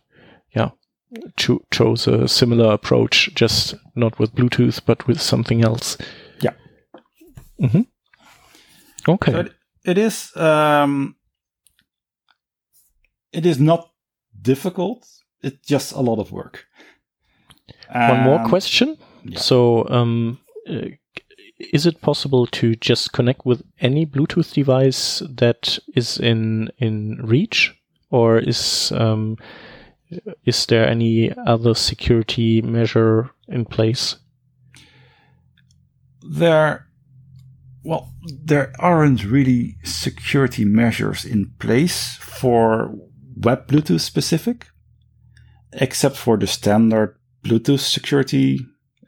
[0.54, 0.70] yeah,
[1.36, 5.96] cho- chose a similar approach, just not with Bluetooth, but with something else.
[6.40, 6.52] Yeah.
[7.60, 7.82] Mm-hmm.
[9.08, 9.32] Okay.
[9.32, 9.52] So it,
[9.84, 11.16] it is um,
[13.32, 13.90] it is not
[14.40, 15.06] difficult.
[15.42, 16.64] It's just a lot of work.
[17.92, 18.96] One more question.
[19.24, 19.38] Yeah.
[19.38, 20.38] So, um,
[20.68, 20.88] uh,
[21.58, 27.74] is it possible to just connect with any Bluetooth device that is in in reach,
[28.10, 29.36] or is um,
[30.44, 34.16] is there any other security measure in place?
[36.22, 36.88] There
[37.84, 42.94] well, there aren't really security measures in place for
[43.36, 44.66] web Bluetooth specific,
[45.72, 48.58] except for the standard Bluetooth security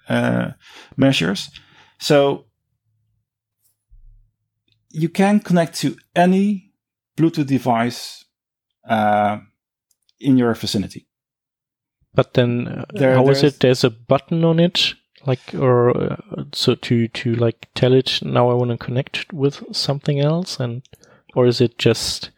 [0.09, 0.51] uh,
[0.97, 1.51] measures.
[1.99, 2.47] So
[4.91, 6.73] you can connect to any
[7.17, 8.25] Bluetooth device
[8.89, 9.39] uh,
[10.21, 11.07] in your vicinity.
[12.15, 13.61] But then, uh, there, how is it?
[13.61, 14.95] There's a button on it,
[15.27, 16.17] like, or uh,
[16.53, 20.83] so to to like tell it now I want to connect with something else, and
[21.35, 22.31] or is it just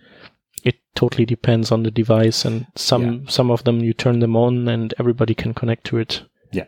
[0.64, 3.31] it totally depends on the device, and some yeah.
[3.31, 6.23] some of them you turn them on and everybody can connect to it.
[6.51, 6.64] Yeah.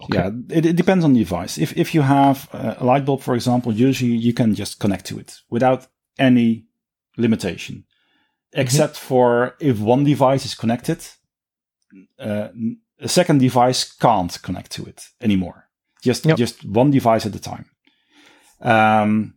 [0.00, 0.18] Okay.
[0.18, 1.58] Yeah, it, it, depends on the device.
[1.58, 5.18] If if you have a light bulb, for example, usually you can just connect to
[5.18, 5.86] it without
[6.18, 6.66] any
[7.16, 8.60] limitation, mm-hmm.
[8.60, 9.06] except mm-hmm.
[9.08, 11.04] for if one device is connected,
[12.20, 12.48] uh,
[13.00, 15.68] a second device can't connect to it anymore.
[16.02, 16.36] Just yep.
[16.36, 17.66] just one device at a time.
[18.60, 19.34] Um,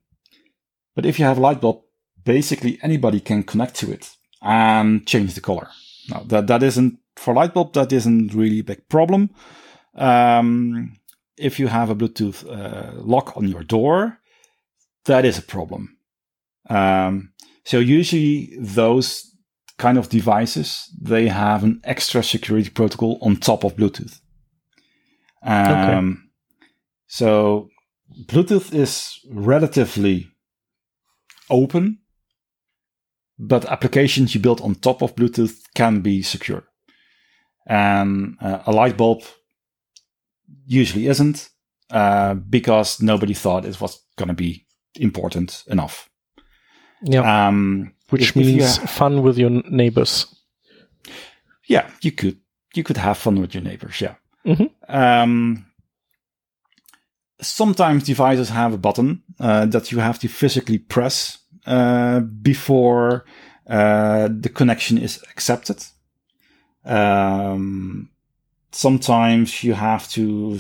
[0.96, 1.82] but if you have a light bulb,
[2.24, 4.12] basically anybody can connect to it
[4.44, 5.70] and change the color.
[6.08, 7.74] Now that that isn't for light bulb.
[7.74, 9.32] That isn't really a big problem
[9.96, 10.98] um,
[11.38, 14.20] if you have a Bluetooth uh, lock on your door,
[15.06, 15.98] that is a problem.
[16.70, 17.34] Um,
[17.66, 19.28] so usually those
[19.78, 24.20] kind of devices they have an extra security protocol on top of Bluetooth.
[25.44, 26.28] Um, okay.
[27.08, 27.70] So
[28.26, 30.28] Bluetooth is relatively
[31.50, 32.00] open,
[33.40, 36.64] but applications you build on top of Bluetooth can be secure.
[37.66, 39.24] And uh, a light bulb
[40.66, 41.50] usually isn't
[41.90, 46.10] uh, because nobody thought it was going to be important enough.
[47.02, 47.48] Yeah.
[47.48, 50.26] Um, Which if, means if fun with your neighbors.
[51.68, 52.38] Yeah, you could
[52.74, 54.00] you could have fun with your neighbors.
[54.02, 54.16] Yeah.
[54.46, 54.96] Mm-hmm.
[54.96, 55.66] Um,
[57.42, 63.26] sometimes devices have a button uh, that you have to physically press uh, before
[63.68, 65.84] uh, the connection is accepted.
[66.86, 68.10] Um,
[68.72, 70.60] sometimes you have to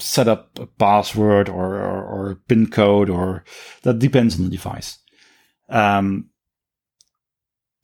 [0.00, 3.44] set up a password or, or, or, a pin code, or
[3.82, 4.98] that depends on the device.
[5.68, 6.30] Um,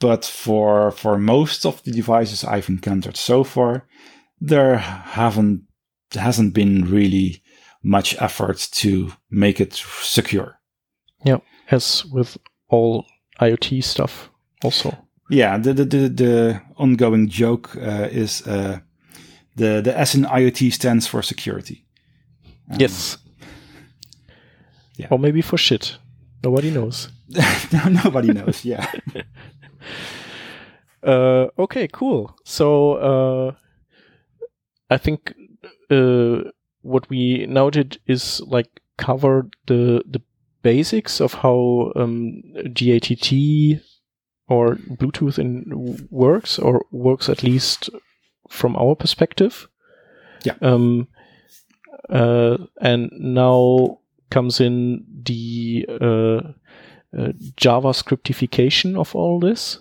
[0.01, 3.87] but for for most of the devices I've encountered so far,
[4.41, 5.63] there haven't
[6.13, 7.43] hasn't been really
[7.83, 10.59] much effort to make it secure.
[11.25, 11.39] Yeah,
[11.71, 12.37] as with
[12.69, 13.07] all
[13.41, 14.31] IoT stuff,
[14.63, 14.97] also.
[15.31, 18.47] Yeah, the the the, the ongoing joke uh, is.
[18.47, 18.81] Uh,
[19.57, 21.85] the the S in IoT stands for security.
[22.71, 23.19] Um, yes.
[24.97, 25.09] Yeah.
[25.11, 25.97] Or maybe for shit.
[26.43, 27.09] Nobody knows.
[28.05, 28.65] nobody knows.
[28.65, 28.91] Yeah.
[31.03, 31.89] uh, okay.
[31.89, 32.37] Cool.
[32.45, 33.55] So uh,
[34.91, 35.35] I think
[35.91, 36.51] uh,
[36.83, 40.23] what we now did is like cover the the
[40.63, 43.81] basics of how um, GATT
[44.49, 47.91] or Bluetooth in works, or works at least
[48.49, 49.69] from our perspective.
[50.45, 50.55] Yeah.
[50.61, 51.09] Um,
[52.09, 56.53] uh, and now comes in the uh,
[57.17, 59.79] uh, JavaScriptification of all this,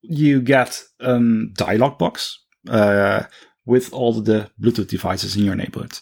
[0.02, 1.20] you get a
[1.54, 3.24] dialog box uh,
[3.66, 6.00] with all the Bluetooth devices in your neighborhood.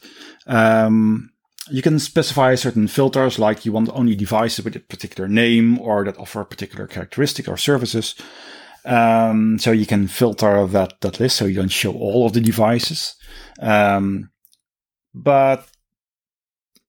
[0.47, 1.31] Um,
[1.69, 6.03] you can specify certain filters, like you want only devices with a particular name or
[6.05, 8.15] that offer a particular characteristic or services.
[8.85, 12.41] Um, so you can filter that, that list so you don't show all of the
[12.41, 13.15] devices.
[13.59, 14.31] Um,
[15.23, 15.67] but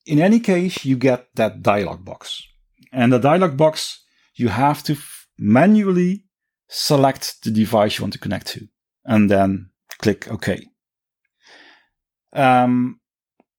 [0.06, 2.42] in any case, you get that dialog box.
[2.92, 4.02] And the dialog box,
[4.34, 6.24] you have to f- manually
[6.68, 8.68] select the device you want to connect to
[9.04, 10.66] and then click OK.
[12.32, 13.00] Um,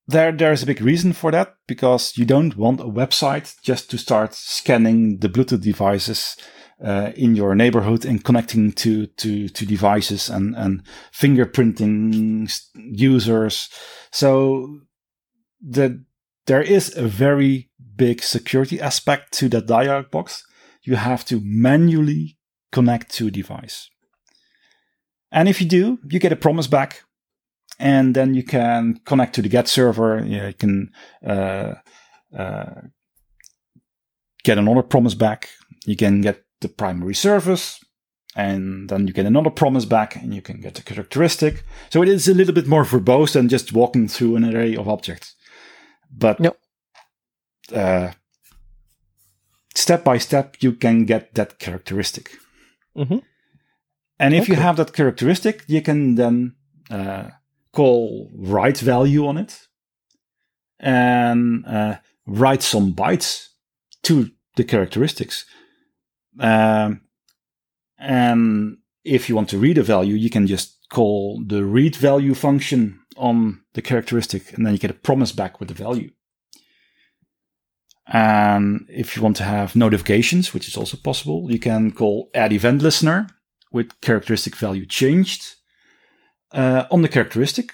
[0.07, 3.97] there, there's a big reason for that because you don't want a website just to
[3.97, 6.37] start scanning the Bluetooth devices
[6.83, 10.83] uh, in your neighborhood and connecting to, to, to devices and, and
[11.13, 13.69] fingerprinting users.
[14.11, 14.79] So
[15.61, 16.03] the,
[16.47, 20.43] there is a very big security aspect to that dialog box.
[20.83, 22.37] You have to manually
[22.71, 23.89] connect to a device.
[25.31, 27.03] And if you do, you get a promise back
[27.79, 30.23] and then you can connect to the GATT server.
[30.25, 30.91] You can,
[31.25, 31.75] uh,
[32.37, 32.81] uh,
[34.43, 35.49] get another promise back.
[35.85, 37.83] You can get the primary service,
[38.35, 41.63] and then you get another promise back and you can get a characteristic.
[41.89, 44.87] So it is a little bit more verbose than just walking through an array of
[44.87, 45.35] objects.
[46.09, 46.57] But yep.
[47.73, 48.11] uh,
[49.75, 52.37] step by step, you can get that characteristic.
[52.95, 53.19] hmm
[54.19, 56.55] And if you have that characteristic, you can then
[56.89, 57.29] uh,
[57.73, 59.67] call write value on it
[60.79, 61.95] and uh,
[62.25, 63.47] write some bytes
[64.03, 65.45] to the characteristics.
[66.39, 67.01] Um,
[67.97, 72.33] and if you want to read a value, you can just call the read value
[72.33, 76.11] function on the characteristic, and then you get a promise back with the value.
[78.07, 82.51] And if you want to have notifications, which is also possible, you can call add
[82.51, 83.27] event listener
[83.71, 85.55] with characteristic value changed
[86.51, 87.73] uh, on the characteristic.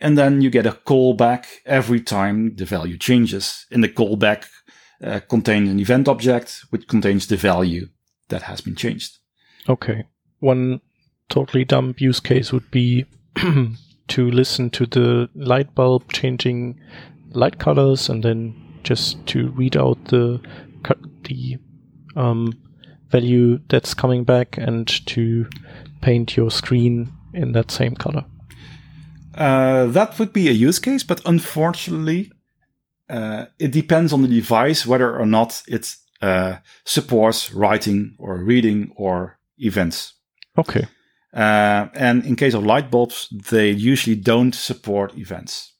[0.00, 3.66] And then you get a callback every time the value changes.
[3.70, 4.46] And the callback
[5.02, 7.88] uh, contains an event object which contains the value
[8.28, 9.18] that has been changed.
[9.68, 10.04] Okay.
[10.40, 10.80] One
[11.28, 13.06] totally dumb use case would be
[14.08, 16.80] to listen to the light bulb changing
[17.30, 20.40] light colors and then just to read out the
[21.24, 21.56] the
[22.16, 22.52] um,
[23.08, 25.48] value that's coming back and to
[26.00, 28.24] paint your screen in that same color.
[29.34, 32.32] Uh, that would be a use case, but unfortunately,
[33.12, 38.90] uh, it depends on the device whether or not it uh, supports writing or reading
[38.96, 40.14] or events.
[40.56, 40.86] Okay.
[41.34, 45.72] Uh, and in case of light bulbs, they usually don't support events.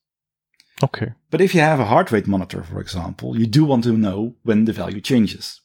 [0.84, 1.12] Okay.
[1.30, 4.34] But if you have a heart rate monitor, for example, you do want to know
[4.44, 5.60] when the value changes.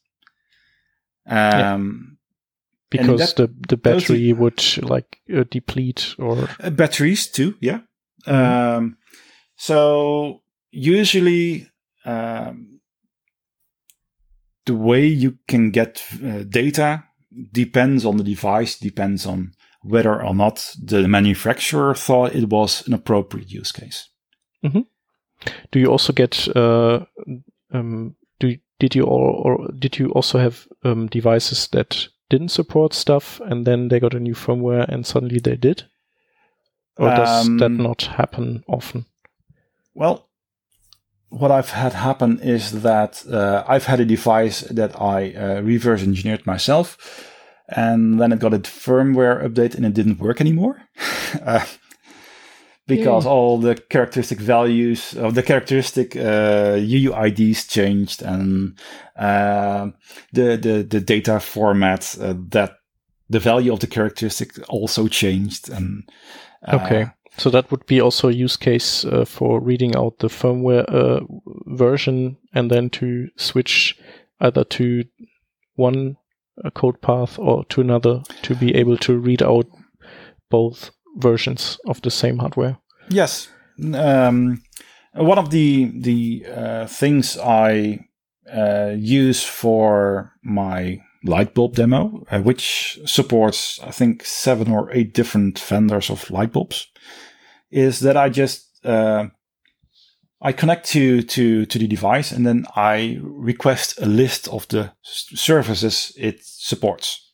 [1.26, 2.18] Um,
[2.90, 7.80] Because that- the the battery would like uh, deplete or Uh, batteries too, yeah.
[8.26, 8.96] Um,
[9.56, 10.40] so
[10.70, 11.68] usually,
[12.04, 12.80] um,
[14.66, 17.04] the way you can get uh, data
[17.52, 19.52] depends on the device, depends on
[19.82, 24.08] whether or not the manufacturer thought it was an appropriate use case.
[25.70, 27.04] do you also get uh,
[27.72, 32.92] um, do did you all or did you also have um, devices that didn't support
[32.94, 35.84] stuff and then they got a new firmware and suddenly they did?
[36.98, 39.06] Or does that Um, not happen often?
[39.94, 40.27] Well,
[41.30, 46.02] what I've had happen is that uh, I've had a device that I uh, reverse
[46.02, 46.96] engineered myself,
[47.68, 50.82] and then it got a firmware update and it didn't work anymore.
[51.44, 51.64] uh,
[52.88, 58.78] because all the characteristic values of the characteristic uh, UUIDs changed and
[59.16, 59.90] uh,
[60.32, 62.78] the, the the data format uh, that
[63.28, 66.08] the value of the characteristic also changed and
[66.66, 70.28] uh, okay so that would be also a use case uh, for reading out the
[70.28, 71.20] firmware uh,
[71.66, 73.98] version and then to switch
[74.40, 75.04] either to
[75.76, 76.16] one
[76.64, 79.66] uh, code path or to another to be able to read out
[80.50, 82.78] both versions of the same hardware.
[83.08, 83.48] Yes.
[83.94, 84.62] Um,
[85.14, 88.00] one of the the uh, things I
[88.52, 95.14] uh, use for my light bulb demo, uh, which supports I think seven or eight
[95.14, 96.88] different vendors of light bulbs,
[97.70, 99.26] is that I just uh,
[100.40, 104.92] I connect to to to the device and then I request a list of the
[105.02, 107.24] services it supports.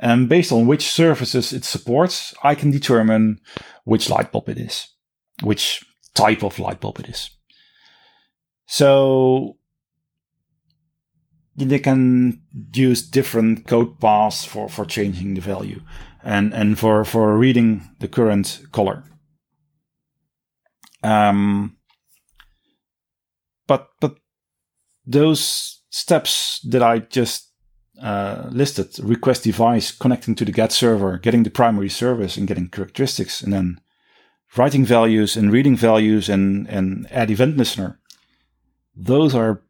[0.00, 3.40] And based on which services it supports, I can determine
[3.84, 4.86] which light bulb it is,
[5.42, 5.84] which
[6.14, 7.30] type of light bulb it is.
[8.66, 9.56] So
[11.56, 12.40] they can
[12.72, 15.80] use different code paths for, for changing the value
[16.22, 19.02] and, and for, for reading the current color.
[21.02, 21.76] Um,
[23.66, 24.16] but, but
[25.06, 27.52] those steps that I just
[28.02, 32.68] uh, listed request device connecting to the GATT server, getting the primary service and getting
[32.68, 33.80] characteristics, and then
[34.56, 37.98] writing values and reading values and, and add event listener.
[38.94, 39.62] Those are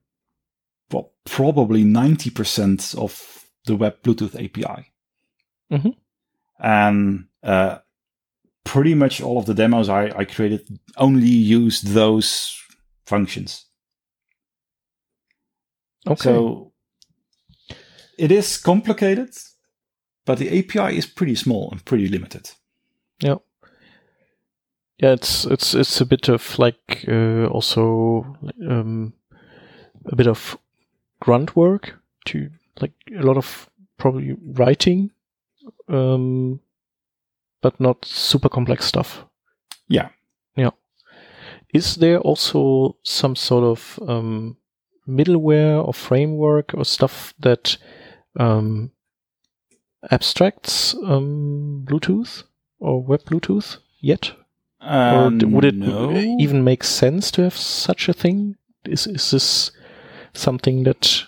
[0.90, 4.92] well, probably 90% of the web Bluetooth API.
[5.70, 5.94] Mhm.
[6.58, 7.78] And uh,
[8.68, 12.54] pretty much all of the demos I, I created only use those
[13.06, 13.64] functions.
[16.06, 16.22] Okay.
[16.22, 16.72] So
[18.18, 19.30] it is complicated,
[20.26, 22.50] but the API is pretty small and pretty limited.
[23.20, 23.36] yeah.
[25.00, 28.36] Yeah, it's it's it's a bit of like uh, also
[28.68, 29.12] um,
[30.06, 30.58] a bit of
[31.20, 31.94] grunt work
[32.24, 32.50] to
[32.80, 35.12] like a lot of probably writing,
[35.88, 36.60] um,
[37.60, 39.24] but not super complex stuff.
[39.88, 40.08] Yeah.
[40.56, 40.70] Yeah.
[41.74, 44.56] Is there also some sort of um,
[45.06, 47.76] middleware or framework or stuff that
[48.38, 48.90] um,
[50.10, 52.44] abstracts um, Bluetooth
[52.78, 54.32] or web Bluetooth yet?
[54.80, 56.36] or would it Um, no.
[56.38, 58.56] even make sense to have such a thing?
[58.84, 59.72] Is is this
[60.34, 61.24] something that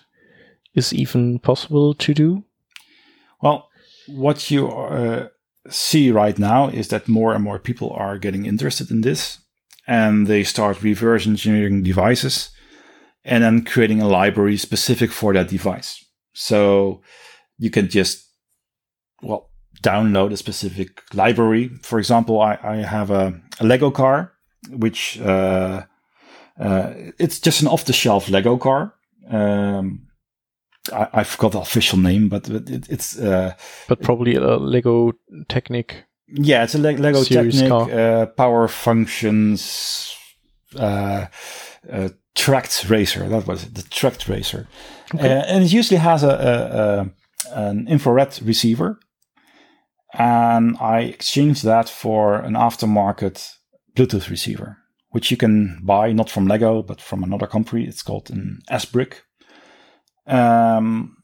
[0.75, 2.45] is even possible to do?
[3.43, 3.69] Well,
[4.07, 5.29] what you uh,
[5.69, 9.39] see right now is that more and more people are getting interested in this
[9.87, 12.51] and they start reverse engineering devices
[13.25, 16.05] and then creating a library specific for that device.
[16.33, 17.03] So
[17.59, 18.27] you can just,
[19.23, 19.51] well,
[19.83, 21.69] download a specific library.
[21.83, 24.33] For example, I, I have a, a, Lego car,
[24.71, 25.85] which uh,
[26.59, 28.95] uh, it's just an off the shelf Lego car.
[29.29, 30.07] Um,
[30.93, 33.19] I, I, forgot the official name, but it, it's.
[33.19, 33.55] Uh,
[33.89, 35.13] but probably a Lego
[35.49, 36.05] Technic.
[36.29, 40.15] Yeah, it's a Le- Lego Technic, uh, power functions,
[40.77, 41.27] uh,
[41.91, 43.29] uh, tracked racer.
[43.29, 44.69] That was it, the tracked racer.
[45.15, 45.39] Okay.
[45.39, 47.11] Uh, and it usually has a,
[47.47, 48.99] a, a, an infrared receiver.
[50.13, 53.53] And I exchanged that for an aftermarket
[53.95, 54.79] Bluetooth receiver,
[55.11, 57.85] which you can buy not from Lego, but from another company.
[57.85, 59.23] It's called an S-Brick.
[60.31, 61.17] Um,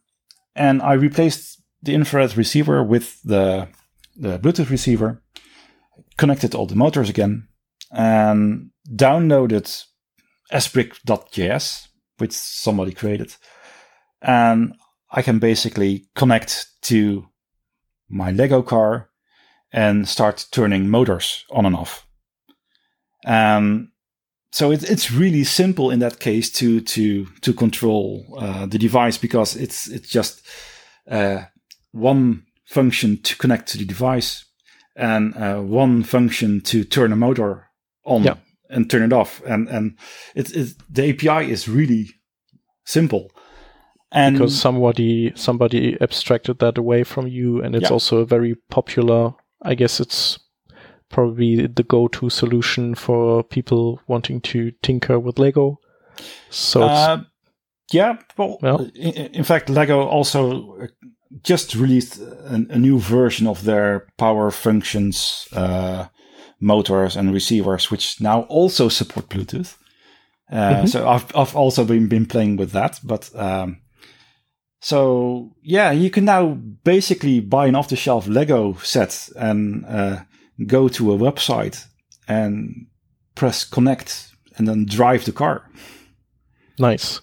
[0.54, 3.68] and I replaced the infrared receiver with the,
[4.16, 5.22] the Bluetooth receiver,
[6.16, 7.46] connected all the motors again,
[7.90, 9.84] and downloaded
[10.52, 11.88] sbrick.js,
[12.18, 13.34] which somebody created.
[14.20, 14.74] And
[15.11, 17.28] I can basically connect to
[18.09, 19.11] my Lego car
[19.72, 22.07] and start turning motors on and off.
[23.24, 23.88] And
[24.57, 29.18] so it's it's really simple in that case to to to control uh, the device
[29.18, 30.40] because it's it's just
[31.11, 31.42] uh,
[31.92, 34.46] one function to connect to the device
[34.96, 37.66] and uh, one function to turn a motor
[38.07, 38.36] on yeah.
[38.70, 39.98] and turn it off and and
[40.34, 42.09] it's it, the API is really
[42.86, 43.30] simple
[44.11, 47.92] and because somebody somebody abstracted that away from you and it's yeah.
[47.92, 50.38] also a very popular I guess it's
[51.09, 55.78] probably the go-to solution for people wanting to tinker with Lego.
[56.50, 57.22] So uh,
[57.92, 60.86] yeah, well, well in, fact, Lego also uh,
[61.42, 66.07] just released a, a new version of their power functions uh,
[66.61, 69.76] motors and receivers, which now also support Bluetooth.
[70.50, 70.86] Uh, mm-hmm.
[70.86, 73.78] So I've I've also been been playing with that, but um,
[74.80, 76.54] so yeah, you can now
[76.84, 80.20] basically buy an off the shelf Lego set and uh,
[80.64, 81.86] go to a website
[82.28, 82.86] and
[83.34, 85.68] press connect and then drive the car.
[86.78, 87.20] Nice.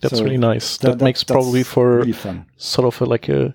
[0.00, 0.76] That's so really nice.
[0.78, 2.14] That, that makes probably for really
[2.56, 3.54] sort of a, like a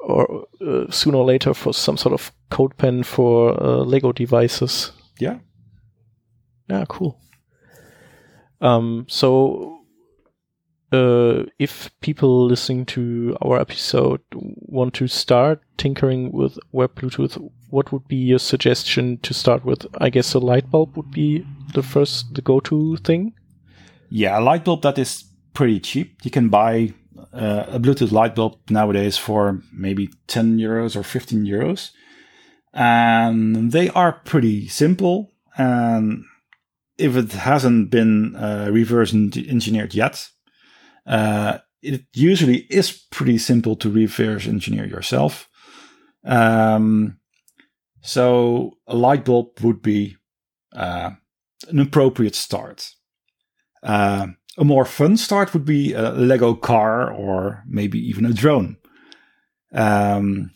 [0.00, 4.92] or uh, sooner or later for some sort of code pen for uh, Lego devices.
[5.18, 5.38] Yeah.
[6.68, 7.20] Yeah, cool.
[8.60, 9.80] Um, so
[10.92, 17.92] uh, if people listening to our episode want to start tinkering with web Bluetooth, what
[17.92, 19.86] would be your suggestion to start with?
[19.98, 23.34] I guess a light bulb would be the first, the go-to thing.
[24.10, 25.24] Yeah, a light bulb that is
[25.54, 26.24] pretty cheap.
[26.24, 26.94] You can buy
[27.32, 31.90] uh, a Bluetooth light bulb nowadays for maybe 10 euros or 15 euros.
[32.72, 35.32] And they are pretty simple.
[35.58, 36.24] And
[36.98, 40.28] if it hasn't been uh, reverse engineered yet,
[41.06, 45.48] uh, it usually is pretty simple to reverse engineer yourself.
[46.24, 47.18] Um,
[48.00, 50.16] so a light bulb would be
[50.74, 51.10] uh,
[51.68, 52.90] an appropriate start.
[53.82, 54.28] Uh,
[54.58, 58.76] a more fun start would be a Lego car or maybe even a drone.
[59.72, 60.50] Um,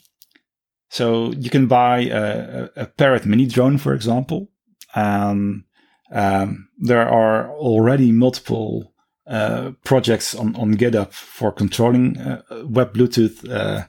[0.89, 4.51] so you can buy a, a, Parrot mini drone, for example.
[4.95, 5.65] Um,
[6.13, 8.90] um, there are already multiple
[9.31, 13.87] uh, projects on, on GitHub for controlling uh, web Bluetooth uh,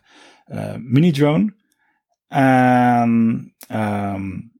[0.53, 1.53] uh, mini drone.
[2.29, 4.51] And um,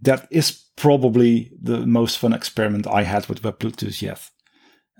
[0.00, 4.30] that is probably the most fun experiment I had with web Bluetooth yet.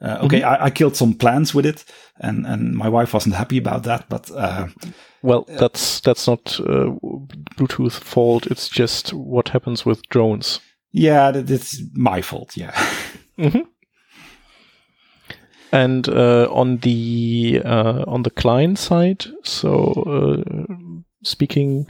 [0.03, 0.63] Uh, okay, mm-hmm.
[0.63, 1.85] I, I, killed some plants with it,
[2.19, 4.07] and, and my wife wasn't happy about that.
[4.09, 4.67] But uh,
[5.23, 6.91] well, that's that's not uh,
[7.57, 8.47] Bluetooth fault.
[8.49, 10.61] It's just what happens with drones.
[10.93, 12.57] Yeah, that, it's my fault.
[12.57, 12.73] Yeah.
[13.39, 13.63] Mm-hmm.
[15.75, 20.95] And uh, on the uh, on the client side, so uh,
[21.25, 21.89] speaking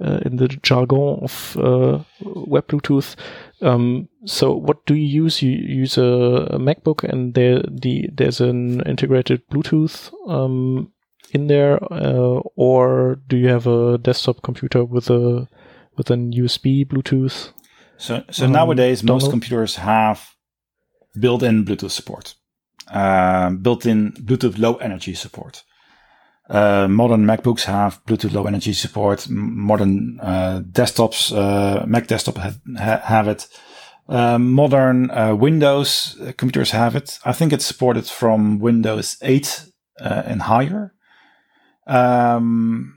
[0.00, 3.16] uh, in the jargon of uh, web Bluetooth,
[3.60, 5.42] um, so what do you use?
[5.42, 10.90] You use a, a MacBook, and there the there's an integrated Bluetooth um,
[11.32, 15.46] in there, uh, or do you have a desktop computer with a
[15.98, 17.50] with an USB Bluetooth?
[17.98, 20.30] So so um, nowadays, most computers have
[21.20, 22.34] built-in Bluetooth support
[22.90, 25.62] uh, built-in Bluetooth Low Energy support.
[26.48, 29.28] Uh, modern MacBooks have Bluetooth Low Energy support.
[29.28, 33.46] Modern uh, desktops, uh, Mac desktop have, have it.
[34.08, 37.18] Uh, modern uh, Windows computers have it.
[37.26, 39.64] I think it's supported from Windows 8
[40.00, 40.94] uh, and higher.
[41.86, 42.94] Um,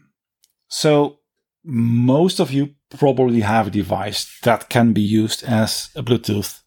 [0.70, 1.20] so
[1.66, 6.62] most of you probably have a device that can be used as a Bluetooth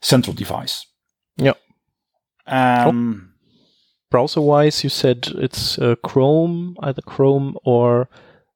[0.00, 0.86] central device.
[2.46, 3.32] Um,
[4.10, 8.08] Browser wise, you said it's uh, Chrome, either Chrome or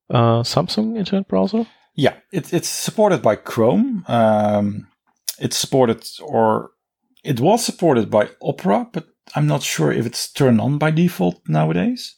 [0.09, 1.66] uh, Samsung Internet Browser.
[1.97, 4.05] Yeah, it, it's supported by Chrome.
[4.07, 4.86] Um,
[5.38, 6.70] it's supported, or
[7.24, 11.41] it was supported by Opera, but I'm not sure if it's turned on by default
[11.49, 12.16] nowadays.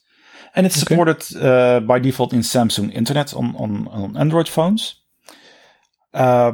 [0.55, 0.93] And it's Okay.
[0.95, 5.01] supported uh, by default in Samsung Internet on, on, on Android phones.
[6.13, 6.53] Uh,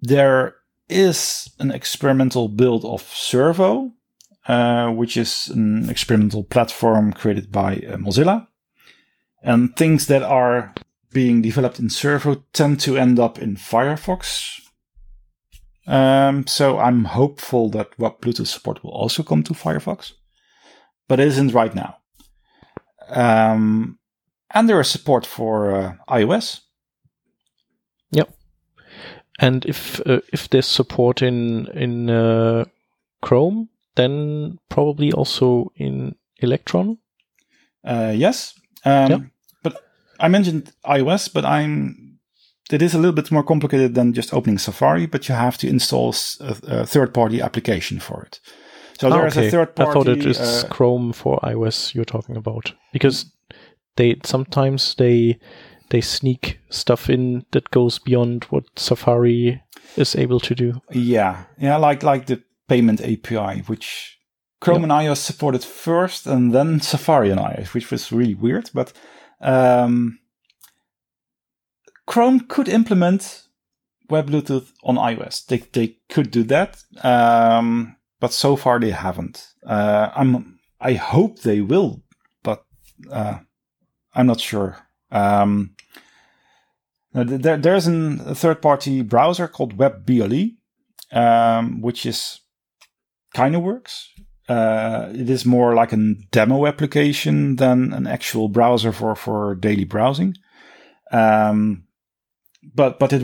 [0.00, 0.54] there
[0.88, 3.90] is an experimental build of Servo,
[4.48, 8.46] uh, which is an experimental platform created by uh, Mozilla.
[9.42, 10.74] And things that are
[11.12, 14.60] being developed in Servo tend to end up in Firefox.
[15.86, 20.12] Um, so I'm hopeful that web Bluetooth support will also come to Firefox,
[21.08, 21.98] but it isn't right now.
[23.08, 23.98] Um,
[24.50, 26.60] and there is support for uh, iOS.
[28.12, 28.34] Yep.
[29.38, 32.64] And if uh, if there's support in in uh,
[33.22, 36.98] Chrome, then probably also in Electron.
[37.84, 38.54] Uh, yes.
[38.84, 39.18] Um, Yeah.
[39.62, 39.76] But
[40.20, 42.18] I mentioned iOS, but I'm.
[42.70, 45.68] It is a little bit more complicated than just opening Safari, but you have to
[45.68, 48.40] install a third-party application for it.
[48.98, 49.48] So Ah, there is okay.
[49.48, 49.90] a third-party.
[49.90, 53.26] I thought it is uh, Chrome for iOS you're talking about because
[53.96, 55.38] they sometimes they
[55.90, 59.60] they sneak stuff in that goes beyond what Safari
[59.96, 60.80] is able to do.
[60.92, 64.18] Yeah, yeah, like like the payment API, which
[64.62, 68.70] Chrome and iOS supported first, and then Safari and iOS, which was really weird.
[68.72, 68.92] But
[69.42, 70.20] um,
[72.06, 73.42] Chrome could implement
[74.08, 75.44] Web Bluetooth on iOS.
[75.46, 79.48] They they could do that, um, but so far they haven't.
[79.66, 82.02] Uh, I'm I hope they will,
[82.42, 82.64] but
[83.10, 83.38] uh,
[84.14, 84.78] I'm not sure.
[85.10, 85.74] Um,
[87.12, 90.56] there, there's an, a third-party browser called WebBLE,
[91.12, 92.41] um, which is
[93.34, 94.10] kind of works.
[94.48, 99.84] Uh, it is more like a demo application than an actual browser for, for daily
[99.84, 100.34] browsing.
[101.12, 101.84] Um,
[102.74, 103.22] but but it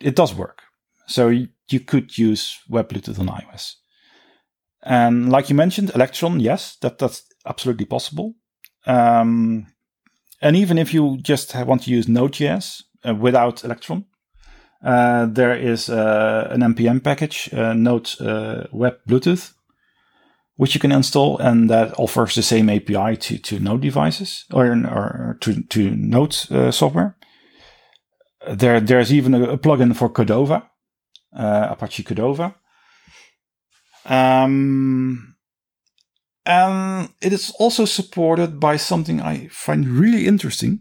[0.00, 0.62] it does work.
[1.06, 1.48] So you,
[1.86, 3.76] could use Web Bluetooth on iOS.
[4.82, 8.34] And like you mentioned, Electron, yes, that that's absolutely possible.
[8.86, 9.66] Um,
[10.40, 14.04] and even if you just want to use Node.js uh, without Electron,
[14.82, 19.52] uh, there is uh, an npm package, uh, Node uh, Web Bluetooth,
[20.56, 24.66] which you can install, and that offers the same API to, to Node devices or,
[24.66, 27.16] or to, to Node uh, software.
[28.48, 30.68] There, there's even a, a plugin for Cordova,
[31.36, 32.54] uh, Apache Cordova.
[34.04, 35.36] Um,
[36.44, 40.80] and it is also supported by something I find really interesting.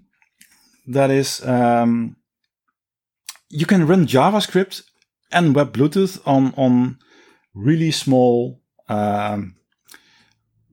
[0.88, 2.16] That is, um,
[3.52, 4.84] you can run JavaScript
[5.32, 6.97] and Web Bluetooth on on
[7.54, 9.56] really small um,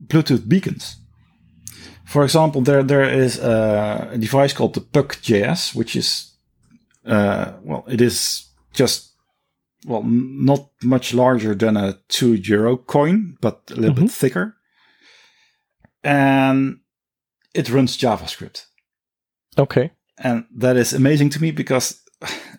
[0.07, 0.97] Bluetooth beacons.
[2.05, 6.33] For example, there there is a, a device called the Puck.js, which is
[7.05, 9.11] uh, well, it is just
[9.85, 14.55] well not much larger than a two euro coin, but a little bit thicker,
[16.03, 16.79] and
[17.53, 18.65] it runs JavaScript
[19.57, 19.91] Okay.
[20.17, 22.01] and that is amazing to me because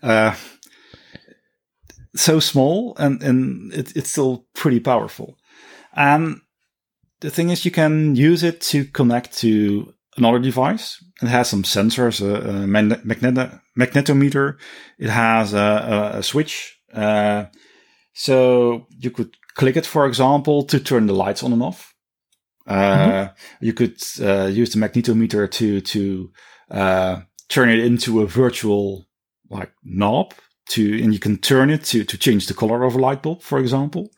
[0.02, 0.34] uh,
[2.14, 5.36] so small and and it, it's still pretty powerful.
[5.94, 6.40] And
[7.20, 11.02] the thing is, you can use it to connect to another device.
[11.22, 14.56] It has some sensors, a, a magnet- magnet- magnetometer.
[14.98, 15.58] It has a,
[16.14, 16.78] a, a switch.
[16.92, 17.46] Uh,
[18.14, 21.94] so you could click it, for example, to turn the lights on and off.
[22.66, 23.28] Uh,
[23.60, 26.30] You could uh, use the magnetometer to to
[26.70, 29.06] uh, turn it into a virtual
[29.50, 30.32] like knob
[30.70, 33.42] to, and you can turn it to to change the color of a light bulb,
[33.42, 34.10] for example.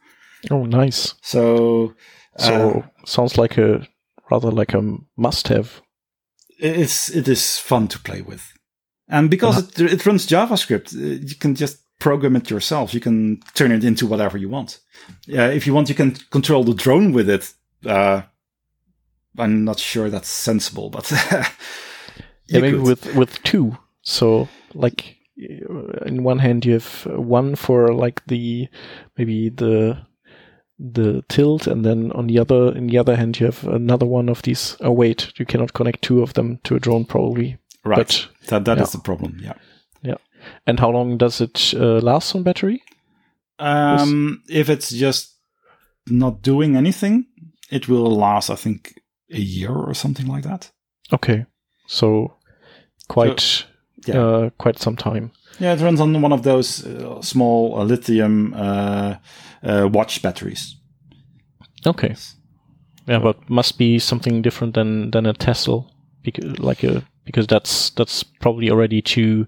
[0.51, 1.15] Oh, nice.
[1.23, 1.95] So,
[2.39, 3.87] So uh, sounds like a
[4.31, 4.83] rather like a
[5.17, 5.81] must-have.
[6.59, 8.53] it's it is fun to play with,
[9.09, 12.93] and because it, it runs JavaScript, uh, you can just program it yourself.
[12.95, 14.81] You can turn it into whatever you want.
[15.29, 17.55] Uh, if you want, you can control the drone with it.
[17.87, 18.23] Uh,
[19.39, 21.11] I'm not sure that's sensible, but
[22.49, 22.83] Yeah, maybe could.
[22.83, 23.77] with with two.
[24.03, 28.69] So like in one hand you have uh, one for like the
[29.17, 29.99] maybe the
[30.79, 34.29] the tilt, and then on the other in the other hand you have another one
[34.29, 34.77] of these.
[34.81, 37.59] Oh wait, you cannot connect two of them to a drone probably.
[37.85, 37.97] right.
[37.97, 38.99] But that that is yeah.
[38.99, 39.39] the problem.
[39.43, 39.55] Yeah.
[40.03, 40.17] Yeah.
[40.67, 42.83] And how long does it uh, last on battery?
[43.59, 45.37] Um, if it's just
[46.09, 47.27] not doing anything,
[47.71, 50.71] it will last, I think, a year or something like that.
[51.13, 51.47] Okay,
[51.87, 52.35] so
[53.09, 53.65] quite So,
[54.07, 54.19] yeah.
[54.21, 55.31] uh, quite some time.
[55.61, 59.17] Yeah, it runs on one of those uh, small uh, lithium uh,
[59.63, 60.77] uh, watch batteries.
[61.87, 62.15] Okay,
[63.09, 65.91] yeah, but must be something different than than a Tessel,
[66.23, 69.47] because like a because that's that's probably already too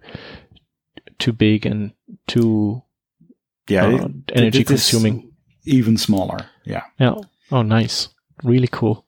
[1.18, 1.92] too big and
[2.26, 2.82] too
[3.68, 5.32] Yeah, uh, it- energy consuming.
[5.64, 6.38] even smaller.
[6.66, 6.82] Yeah.
[6.98, 7.14] Yeah.
[7.50, 8.08] Oh, nice.
[8.42, 9.06] Really cool.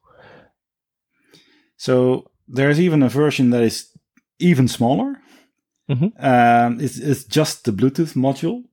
[1.77, 3.91] So there's even a version that is
[4.39, 5.17] even smaller.
[5.89, 6.13] Mhm.
[6.19, 8.65] Um, it's, it's just the Bluetooth module.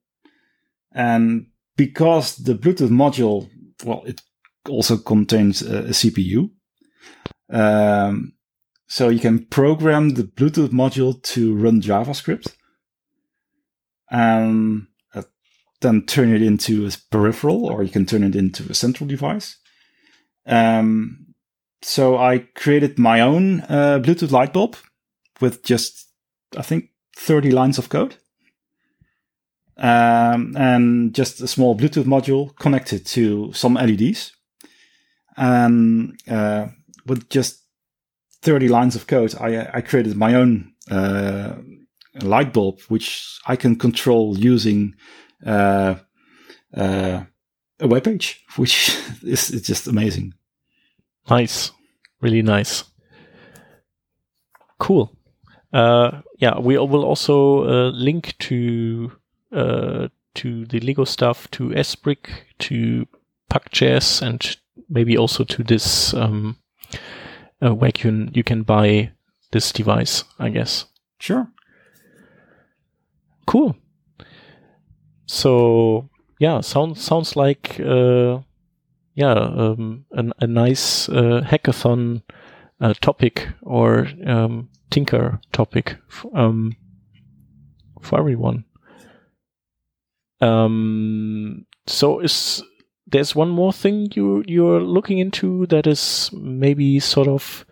[0.91, 3.49] And because the Bluetooth module,
[3.84, 4.22] well, it
[4.68, 6.49] also contains a, a CPU.
[7.49, 8.34] Um,
[8.88, 12.53] so you can program the Bluetooth module to run JavaScript
[14.09, 15.24] and uh,
[15.82, 19.57] then turn it into a peripheral or you can turn it into a central device.
[20.45, 21.34] Um,
[21.82, 24.76] so I created my own uh, Bluetooth light bulb
[25.41, 26.07] with just,
[26.57, 28.16] I think, 30 lines of code.
[29.78, 34.32] Um, and just a small Bluetooth module connected to some LEDs.
[35.36, 36.68] And uh,
[37.05, 37.64] with just
[38.43, 41.55] 30 lines of code, I, I created my own uh,
[42.22, 44.95] light bulb, which I can control using
[45.45, 45.95] uh,
[46.76, 47.24] uh,
[47.80, 50.34] a web page, which is, is just amazing.
[51.30, 51.72] Nice.
[52.22, 52.84] Really nice.
[54.80, 55.16] Cool.
[55.74, 59.11] Uh, yeah, we will also uh, link to
[59.51, 63.07] uh, to the Lego stuff, to SBrick, to
[63.49, 64.57] Puck.js, and
[64.89, 66.57] maybe also to this um,
[67.63, 69.11] uh, where you can you can buy
[69.51, 70.24] this device.
[70.38, 70.86] I guess.
[71.19, 71.47] Sure.
[73.47, 73.76] Cool.
[75.26, 76.09] So
[76.39, 78.39] yeah, sounds sounds like uh,
[79.15, 82.21] yeah um, a, a nice uh, hackathon
[82.80, 86.76] uh, topic or um, Tinker topic f- um,
[88.00, 88.64] for everyone.
[90.39, 92.62] Um, so is
[93.08, 97.66] there's one more thing you you're looking into that is maybe sort of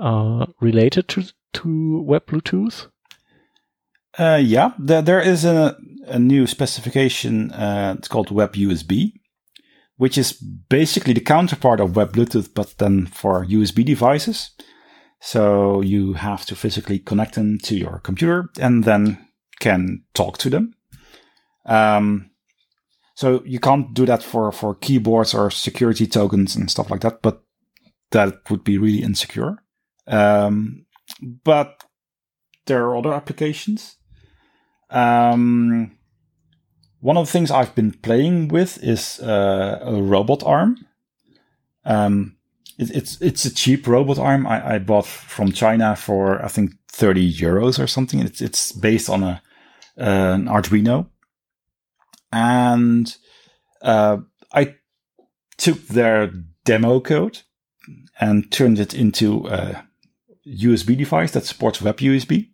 [0.00, 1.22] uh, related to
[1.52, 2.88] to web Bluetooth?
[4.18, 5.76] Uh, yeah, there, there is a,
[6.08, 7.52] a new specification.
[7.52, 9.12] Uh, it's called Web USB,
[9.98, 14.50] which is basically the counterpart of Web Bluetooth, but then for USB devices.
[15.26, 19.26] So you have to physically connect them to your computer and then
[19.58, 20.74] can talk to them.
[21.64, 22.30] Um,
[23.14, 27.22] so you can't do that for, for keyboards or security tokens and stuff like that,
[27.22, 27.42] but
[28.10, 29.62] that would be really insecure.
[30.06, 30.84] Um,
[31.42, 31.84] but
[32.66, 33.96] there are other applications.
[34.90, 35.96] Um,
[37.00, 40.86] one of the things I've been playing with is uh, a robot arm.
[41.86, 42.36] Um,
[42.78, 46.72] it, it's it's a cheap robot arm I, I bought from China for I think
[46.88, 48.20] thirty euros or something.
[48.20, 49.42] It's it's based on a
[49.98, 51.06] uh, an Arduino,
[52.32, 53.16] and
[53.82, 54.18] uh,
[54.52, 54.74] I
[55.56, 56.32] took their
[56.64, 57.42] demo code
[58.20, 59.84] and turned it into a
[60.46, 62.48] USB device that supports Web USB.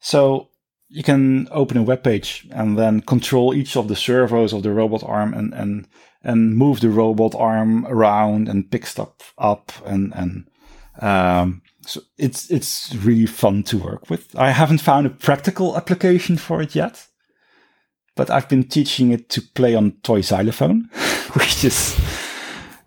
[0.00, 0.50] So
[0.88, 4.72] you can open a web page and then control each of the servos of the
[4.72, 5.86] robot arm and, and,
[6.22, 10.46] and move the robot arm around and pick stuff up and, and,
[11.00, 14.36] um, so it's, it's really fun to work with.
[14.36, 17.06] I haven't found a practical application for it yet,
[18.16, 20.90] but I've been teaching it to play on toy xylophone,
[21.32, 21.98] which is,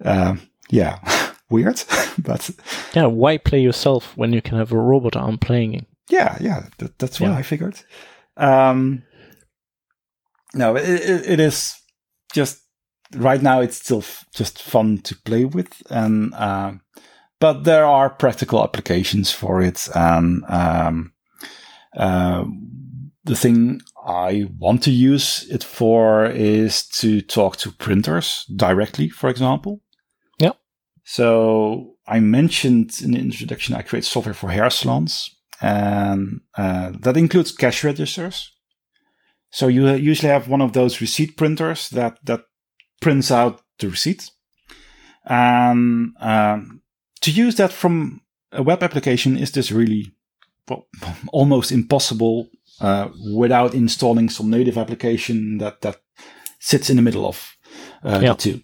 [0.05, 0.35] uh,
[0.69, 0.99] yeah,
[1.49, 1.81] weird,
[2.19, 2.49] but
[2.93, 5.87] Yeah, why play yourself when you can have a robot arm playing?
[6.09, 7.37] yeah, yeah, that, that's what Yeah.
[7.37, 7.79] I figured.
[8.37, 9.03] Um,
[10.53, 11.75] no, it, it, it is
[12.33, 12.59] just
[13.15, 13.61] right now.
[13.61, 16.81] It's still f- just fun to play with, and um,
[17.39, 19.87] but there are practical applications for it.
[19.93, 21.13] And um,
[21.97, 22.45] uh,
[23.23, 29.29] the thing I want to use it for is to talk to printers directly, for
[29.29, 29.81] example.
[30.39, 30.53] Yeah.
[31.03, 35.29] So I mentioned in the introduction I create software for hair salons
[35.61, 38.51] and uh, that includes cash registers.
[39.49, 42.41] So you uh, usually have one of those receipt printers that that
[43.03, 44.31] prints out the receipt,
[45.25, 46.81] and um,
[47.21, 50.11] to use that from a web application is this really
[50.69, 50.87] well,
[51.31, 52.47] almost impossible
[52.81, 55.97] uh, without installing some native application that that
[56.59, 57.55] sits in the middle of
[58.03, 58.33] uh, Yeah.
[58.33, 58.61] the two.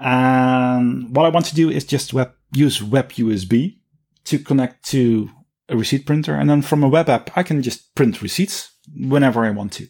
[0.00, 3.78] And what I want to do is just web, use Web USB
[4.24, 5.28] to connect to
[5.68, 9.44] a receipt printer, and then from a web app, I can just print receipts whenever
[9.44, 9.86] I want to.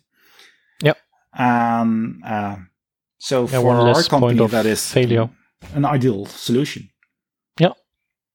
[0.83, 0.97] Yep.
[1.35, 2.57] And uh,
[3.19, 5.29] so Yeah, for our company, that is failure.
[5.75, 6.89] an ideal solution.
[7.61, 7.73] Yeah,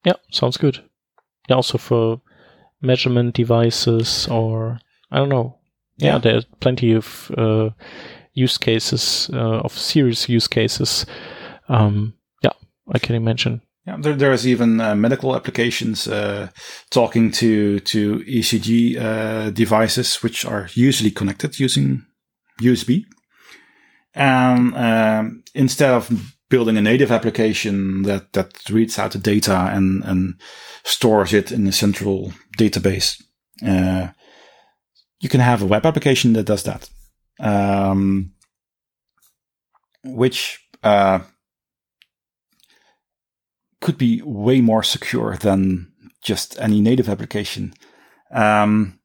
[0.06, 0.84] yeah, sounds good.
[1.50, 2.22] Yeah, also for
[2.82, 4.80] measurement devices or
[5.12, 5.60] I don't know.
[5.98, 6.38] Yeah, Yeah.
[6.38, 7.70] are plenty of uh,
[8.34, 11.06] use cases uh, of serious use cases.
[11.70, 12.14] Um,
[12.44, 12.54] yeah,
[12.96, 13.62] I can imagine.
[13.88, 16.48] Yeah, there, there's even uh, medical applications uh,
[16.90, 22.06] talking to to ECG uh, devices, which are usually connected using
[22.62, 23.04] USB.
[24.16, 30.04] And um, instead of building a native application that that reads out the data and
[30.04, 30.36] and
[30.84, 33.22] stores it in a central database,
[33.66, 34.10] uh,
[35.20, 36.90] you can have a web application that does that,
[37.40, 38.34] um,
[40.04, 41.20] which uh,
[43.82, 45.92] could be way more secure than
[46.22, 47.74] just any native application.
[48.32, 49.00] Um,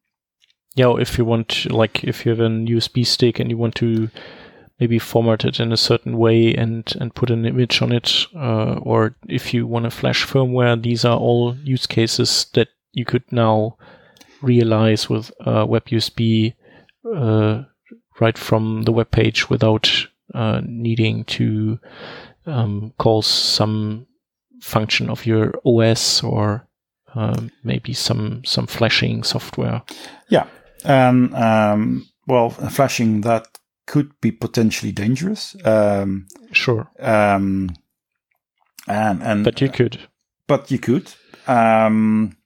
[0.74, 4.10] Yeah, if you want, like, if you have an USB stick and you want to
[4.80, 8.74] maybe format it in a certain way and and put an image on it, uh,
[8.82, 13.24] or if you want to flash firmware, these are all use cases that you could
[13.30, 13.76] now
[14.42, 16.54] realize with uh, Web USB
[17.14, 17.62] uh,
[18.20, 19.90] right from the web page without
[20.34, 21.78] uh, needing to
[22.46, 24.06] um, call some
[24.60, 26.66] function of your OS or
[27.14, 29.82] um, maybe some some flashing software.
[30.28, 30.46] yeah,
[30.84, 33.57] and um, well, flashing that
[33.88, 35.56] could be potentially dangerous.
[35.64, 37.70] Um, Sure, um,
[38.86, 39.98] and and but you could.
[40.46, 41.12] but you could.
[41.46, 42.36] Um,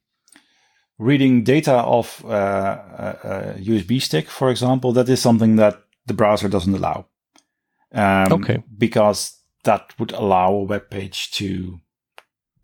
[0.98, 6.14] reading data off uh, a, a USB stick, for example, that is something that the
[6.14, 7.06] browser doesn't allow.
[7.92, 8.62] Um, Okay.
[8.78, 9.32] Because
[9.64, 11.80] that would allow a web page to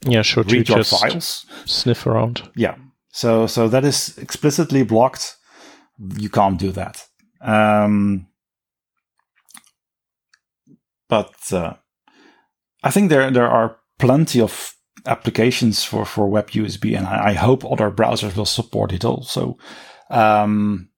[0.06, 0.44] Yeah, sure.
[0.44, 1.46] To read your just files.
[1.66, 2.42] sniff around.
[2.56, 2.76] Yeah.
[3.12, 5.36] So so that is explicitly blocked.
[6.18, 7.04] You can't do that.
[7.40, 8.27] Um,
[11.08, 11.74] but uh,
[12.82, 14.74] I think there there are plenty of
[15.06, 19.56] applications for for web USB, and I, I hope other browsers will support it also.
[20.10, 20.90] Um,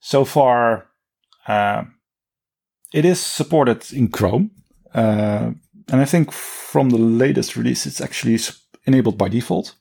[0.00, 0.86] so far,
[1.48, 1.84] uh,
[2.92, 4.50] it is supported in Chrome,
[4.94, 5.50] uh,
[5.88, 8.38] and I think from the latest release, it's actually
[8.86, 9.74] enabled by default.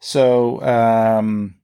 [0.00, 1.56] So um,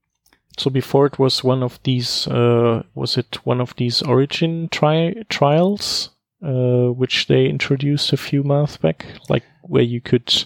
[0.59, 2.27] So before it was one of these.
[2.27, 6.11] Uh, was it one of these Origin tri- trials,
[6.43, 10.45] uh, which they introduced a few months back, like where you could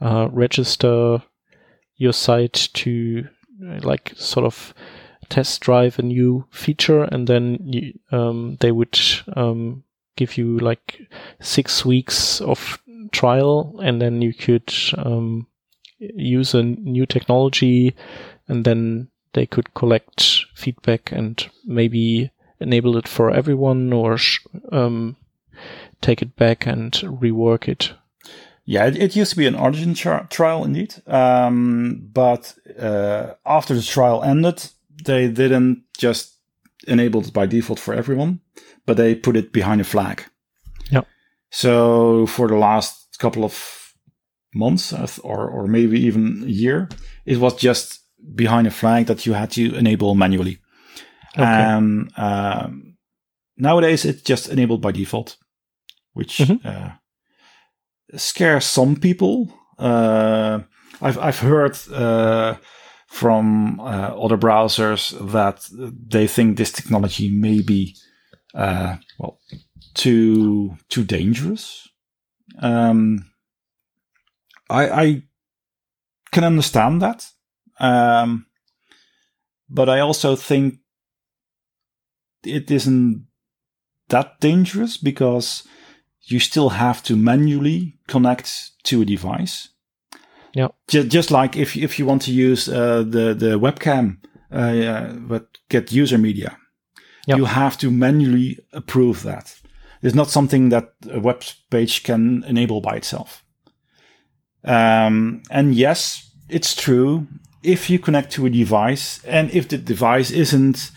[0.00, 1.22] uh, register
[1.96, 3.28] your site to,
[3.66, 4.74] uh, like, sort of
[5.28, 8.98] test drive a new feature, and then you, um, they would
[9.36, 9.84] um,
[10.16, 11.00] give you like
[11.40, 15.46] six weeks of trial, and then you could um,
[15.98, 17.94] use a new technology,
[18.48, 22.30] and then they could collect feedback and maybe
[22.62, 24.40] enable it for everyone or sh-
[24.70, 25.16] um,
[26.00, 27.92] take it back and rework it.
[28.64, 33.74] Yeah, it, it used to be an origin tri- trial indeed, um, but uh, after
[33.74, 34.70] the trial ended,
[35.04, 36.36] they didn't just
[36.86, 38.40] enable it by default for everyone,
[38.86, 40.24] but they put it behind a flag.
[40.90, 41.06] Yep.
[41.50, 43.94] So for the last couple of
[44.54, 46.88] months, uh, or or maybe even a year,
[47.24, 48.00] it was just
[48.34, 50.58] behind a flag that you had to enable manually.
[51.36, 51.44] Okay.
[51.44, 52.96] And um,
[53.56, 55.36] nowadays, it's just enabled by default,
[56.14, 56.64] which Mhm.
[56.64, 56.90] uh,
[58.16, 59.52] scares some people.
[59.78, 60.60] Uh,
[61.00, 62.56] I've I've heard uh,
[63.08, 65.68] from uh, other browsers that
[66.10, 67.96] they think this technology may be
[68.54, 69.38] uh, well
[69.94, 71.88] too too dangerous.
[72.62, 73.24] Um,
[74.70, 75.22] I I
[76.30, 77.32] can understand that,
[77.80, 78.46] um,
[79.68, 80.74] but I also think
[82.44, 83.26] it isn't
[84.08, 85.62] that dangerous because
[86.22, 89.68] you still have to manually connect to a device.
[90.54, 90.68] Yeah.
[90.88, 94.18] Just, just like if if you want to use uh, the the webcam,
[94.52, 96.56] uh, uh, but get user media,
[97.26, 97.36] Yeah.
[97.38, 99.54] you have to manually approve that.
[100.02, 103.44] It's not something that a web page can enable by itself.
[104.64, 107.26] Um, and yes, it's true.
[107.62, 110.90] If you connect to a device, and if the device isn't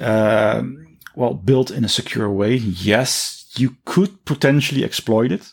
[0.00, 5.52] um, well built in a secure way, yes, you could potentially exploit it.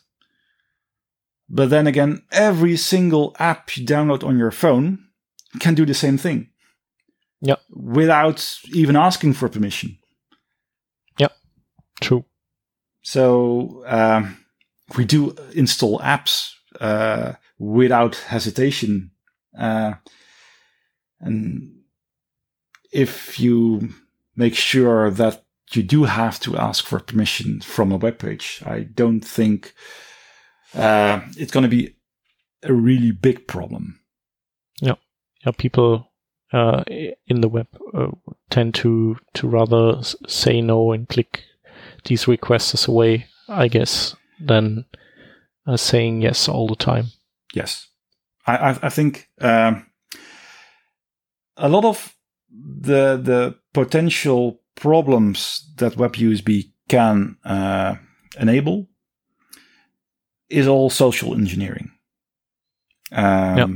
[1.50, 5.00] But then again, every single app you download on your phone
[5.60, 6.50] can do the same thing.
[7.41, 7.56] Yeah.
[7.70, 9.98] Without even asking for permission.
[11.18, 11.30] Yeah.
[12.02, 12.26] True.
[13.02, 14.38] So um,
[14.98, 19.12] we do install apps uh, without hesitation,
[19.58, 19.93] uh,
[21.20, 21.78] and
[22.91, 23.93] if you
[24.38, 28.64] make sure that you do have to ask for permission from a web page.
[28.66, 29.74] I don't think
[30.74, 31.96] uh, it's going to be
[32.64, 34.00] a really big problem.
[34.82, 34.96] Yeah,
[35.46, 35.52] yeah.
[35.58, 36.10] People
[36.54, 38.12] uh, in the web uh,
[38.50, 41.44] tend to to rather say no and click
[42.06, 44.86] these requests away, I guess, than
[45.66, 47.08] uh, saying yes all the time.
[47.54, 47.88] Yes,
[48.46, 49.88] I I, I think um,
[51.58, 52.16] a lot of
[52.50, 57.95] the the potential problems that WebUSB can uh,
[58.39, 58.88] enable
[60.50, 61.91] is all social engineering.
[63.12, 63.70] Um, yep.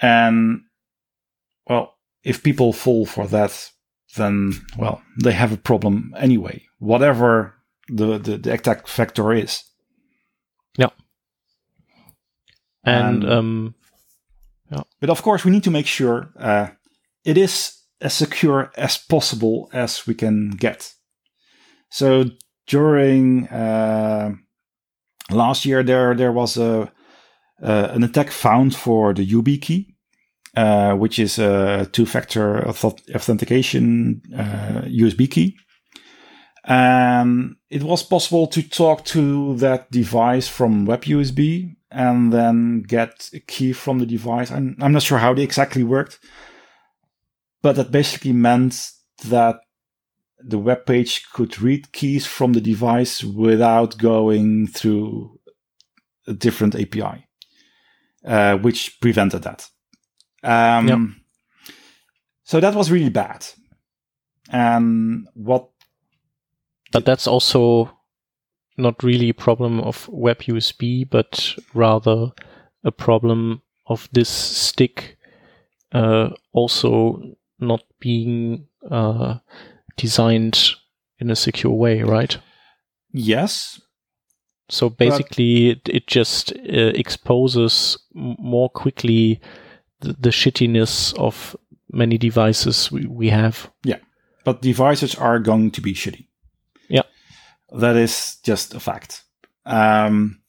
[0.00, 0.60] And
[1.68, 3.70] well, if people fall for that,
[4.16, 6.64] then well, they have a problem anyway.
[6.78, 7.54] Whatever
[7.88, 9.64] the the, the attack vector is.
[10.76, 10.90] Yeah.
[12.84, 13.74] And um,
[14.70, 14.82] yeah.
[15.00, 16.68] But of course, we need to make sure uh,
[17.24, 20.92] it is as secure as possible as we can get.
[21.90, 22.24] So
[22.66, 24.32] during uh,
[25.30, 26.92] last year, there there was a
[27.62, 29.86] uh, an attack found for the YubiKey,
[30.56, 35.56] uh, which is a two-factor authentication USB uh, key.
[36.64, 43.40] And it was possible to talk to that device from WebUSB and then get a
[43.40, 44.50] key from the device.
[44.50, 46.18] I'm, I'm not sure how they exactly worked,
[47.62, 48.90] but that basically meant
[49.24, 49.60] that
[50.38, 55.38] the web page could read keys from the device without going through
[56.26, 57.26] a different API,
[58.26, 59.68] uh, which prevented that.
[60.42, 60.98] Um, yep.
[62.44, 63.46] So that was really bad.
[64.50, 65.68] And what.
[66.92, 67.96] But that's also
[68.76, 72.32] not really a problem of WebUSB, but rather
[72.84, 75.16] a problem of this stick
[75.92, 79.38] uh, also not being uh,
[79.96, 80.72] designed
[81.18, 82.36] in a secure way, right?
[83.12, 83.80] Yes.
[84.68, 89.40] So basically, it, it, just uh, exposes more quickly
[90.00, 91.54] the, the, shittiness of
[91.90, 93.70] many devices we, we have.
[93.84, 93.98] Yeah.
[94.44, 96.26] But devices are going to be shitty.
[96.88, 97.02] Yeah.
[97.70, 99.24] That is just a fact.
[99.66, 100.40] Um,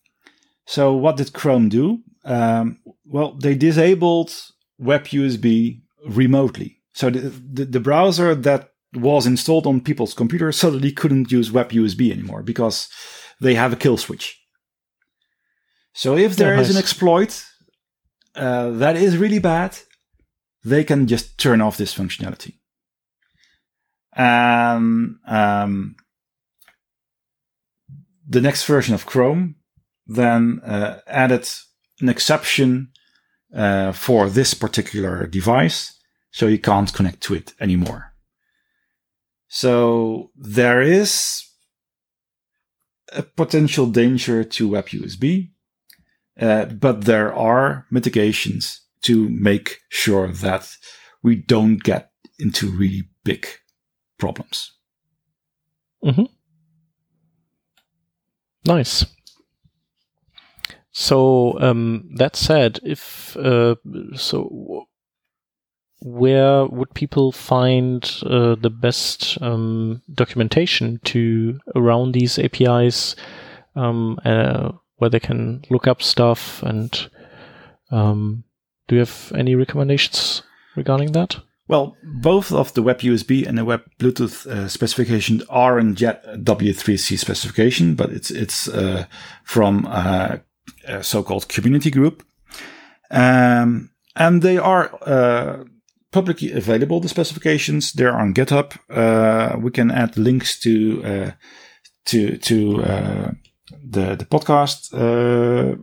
[0.65, 1.99] so what did Chrome do?
[2.23, 4.33] Um, well, they disabled
[4.79, 6.79] Web USB remotely.
[6.93, 12.11] So the, the, the browser that was installed on people's computers suddenly couldn't use WebUSB
[12.11, 12.89] anymore because
[13.41, 14.39] they have a kill switch.
[15.93, 17.43] So if there is an exploit
[18.35, 19.77] uh, that is really bad,
[20.63, 22.55] they can just turn off this functionality.
[24.15, 25.95] And um,
[28.27, 29.55] the next version of Chrome
[30.05, 31.47] then uh, added
[32.01, 32.91] an exception
[33.55, 35.92] uh, for this particular device
[36.33, 38.13] so you can't connect to it anymore.
[39.47, 41.47] So there is
[43.13, 45.51] a potential danger to WebUSB,
[46.41, 50.75] uh, but there are mitigations to make sure that
[51.21, 52.09] we don't get
[52.39, 53.45] into really big
[54.17, 54.71] problems.
[56.03, 56.25] Mm-hmm.
[58.65, 59.05] Nice.
[60.91, 63.75] So um, that said, if uh,
[64.15, 64.87] so,
[66.03, 73.15] where would people find uh, the best um, documentation to around these APIs,
[73.75, 76.61] um, uh, where they can look up stuff?
[76.63, 77.09] And
[77.89, 78.43] um,
[78.87, 80.43] do you have any recommendations
[80.75, 81.37] regarding that?
[81.69, 86.21] Well, both of the Web USB and the Web Bluetooth uh, specification are in Jet
[86.25, 89.05] W3C specification, but it's it's uh,
[89.45, 90.37] from uh,
[90.85, 92.25] a so-called community group,
[93.09, 95.63] um, and they are uh,
[96.13, 97.91] publicly available, the specifications.
[97.91, 98.77] They're on GitHub.
[98.89, 101.31] Uh, we can add links to uh,
[102.05, 103.31] to to uh,
[103.83, 105.75] the the podcast uh,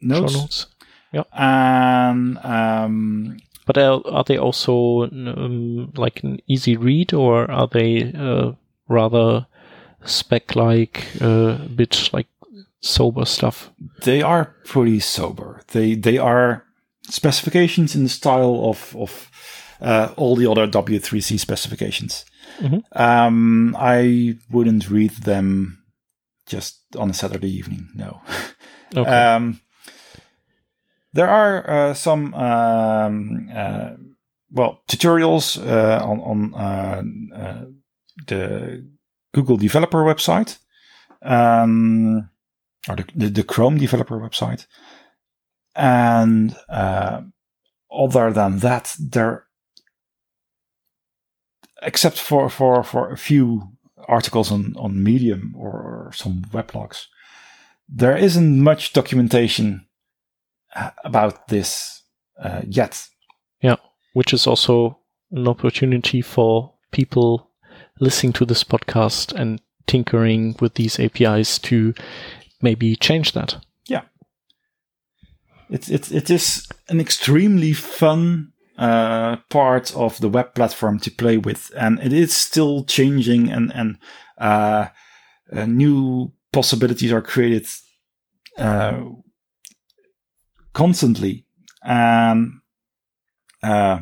[0.00, 0.34] notes.
[0.34, 0.66] notes.
[1.12, 1.24] Yeah.
[1.32, 8.12] And um, but are, are they also um, like an easy read, or are they
[8.12, 8.52] uh,
[8.88, 9.46] rather
[10.04, 12.26] spec like, uh, a bit like
[12.80, 13.70] sober stuff?
[14.02, 15.62] They are pretty sober.
[15.68, 16.64] They they are
[17.08, 19.30] specifications in the style of of
[19.80, 22.24] uh, all the other W3C specifications.
[22.58, 22.78] Mm-hmm.
[22.92, 25.82] Um, I wouldn't read them
[26.46, 27.88] just on a Saturday evening.
[27.94, 28.20] No.
[28.94, 29.10] Okay.
[29.10, 29.60] um,
[31.12, 33.90] there are uh, some um, uh,
[34.50, 37.02] well tutorials uh, on on uh,
[37.36, 37.64] uh,
[38.26, 38.86] the
[39.34, 40.58] Google developer website
[41.22, 42.28] um,
[42.88, 44.66] or the, the, the Chrome developer website
[45.74, 47.22] and uh,
[47.90, 49.46] other than that, there
[51.82, 53.62] except for, for, for a few
[54.08, 57.06] articles on, on Medium or, or some weblogs,
[57.88, 59.86] there isn't much documentation
[60.74, 62.02] uh, about this
[62.40, 63.06] uh, yet.
[63.60, 63.76] Yeah,
[64.14, 64.98] which is also
[65.30, 67.50] an opportunity for people
[68.00, 71.94] listening to this podcast and tinkering with these APIs to
[72.60, 73.56] maybe change that.
[75.72, 81.38] It's, it's, it is an extremely fun uh, part of the web platform to play
[81.38, 83.98] with, and it is still changing, and and
[84.38, 84.88] uh,
[85.50, 87.66] uh, new possibilities are created
[88.58, 89.00] uh,
[90.74, 91.46] constantly,
[91.82, 92.60] and
[93.62, 94.00] uh,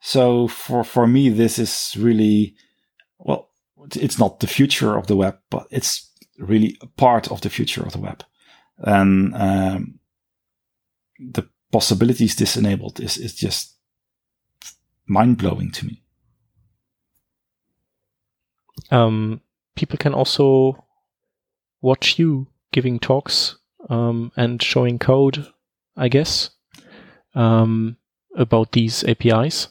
[0.00, 2.54] so for for me, this is really
[3.18, 3.50] well,
[3.94, 7.82] it's not the future of the web, but it's really a part of the future
[7.82, 8.24] of the web,
[8.78, 9.99] and um,
[11.20, 13.76] the possibilities this enabled is, is just
[15.06, 16.02] mind blowing to me.
[18.90, 19.40] Um,
[19.74, 20.84] people can also
[21.80, 23.56] watch you giving talks
[23.88, 25.46] um, and showing code,
[25.96, 26.50] I guess,
[27.34, 27.96] um,
[28.36, 29.68] about these APIs.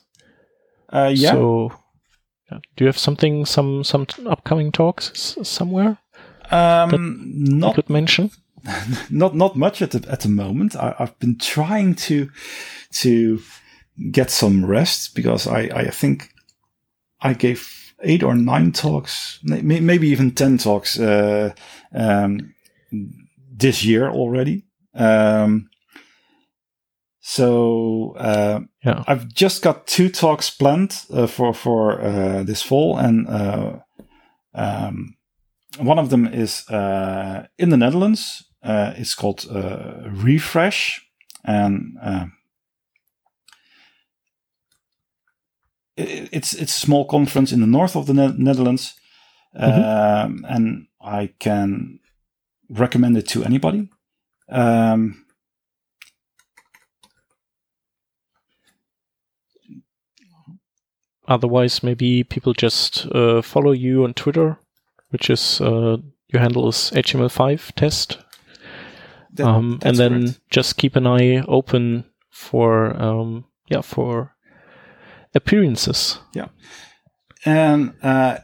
[0.91, 1.32] Uh, yeah.
[1.32, 1.72] So,
[2.50, 5.97] do you have something, some some upcoming talks somewhere?
[6.52, 7.22] Um,
[7.60, 8.32] not could mention.
[9.10, 10.76] not not much at the at the moment.
[10.76, 12.30] I, have been trying to
[13.01, 13.39] to
[14.12, 16.34] get some rest because I I think
[17.22, 21.53] I gave eight or nine talks, maybe even ten talks uh,
[21.93, 22.53] um,
[23.51, 24.64] this year already.
[24.93, 25.70] Um,
[27.22, 29.03] so uh, yeah.
[29.07, 33.80] I've just got two talks planned uh, for for uh, this fall, and uh,
[34.55, 35.16] um,
[35.78, 41.05] one of them is uh, in the Netherlands uh, it's called uh, Refresh,
[41.45, 42.26] and uh,
[45.95, 48.95] it, it's it's a small conference in the north of the ne- Netherlands,
[49.57, 50.26] mm-hmm.
[50.32, 51.99] um, and I can
[52.70, 53.89] recommend it to anybody.
[54.49, 55.26] Um,
[61.30, 64.57] Otherwise, maybe people just uh, follow you on Twitter,
[65.10, 65.97] which is uh,
[66.28, 68.18] your handle is HTML5 test
[69.34, 70.39] that, um, and then correct.
[70.49, 74.36] just keep an eye open for um, yeah for
[75.34, 76.19] appearances.
[76.34, 76.47] Yeah,
[77.45, 78.39] and uh,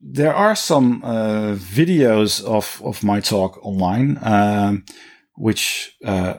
[0.00, 4.84] there are some uh, videos of of my talk online, um,
[5.34, 6.34] which uh,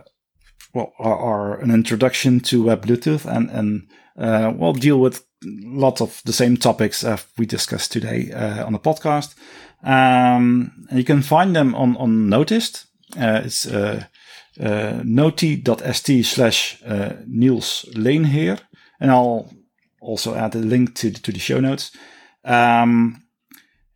[0.73, 6.01] well are, are, an introduction to Web Bluetooth and and uh, will deal with lots
[6.01, 7.05] of the same topics
[7.37, 9.35] we discussed today uh, on the podcast.
[9.83, 12.85] Um, and you can find them on on Notist.
[13.17, 14.05] Uh, it's uh,
[14.59, 16.81] uh, noti.st slash
[17.27, 18.59] Niels Leenheer.
[18.99, 19.53] And I'll
[20.01, 21.91] also add a link to, to the show notes.
[22.43, 23.23] Um,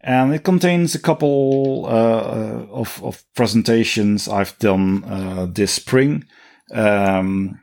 [0.01, 6.25] and it contains a couple uh, of, of, presentations I've done uh, this spring.
[6.73, 7.61] Um,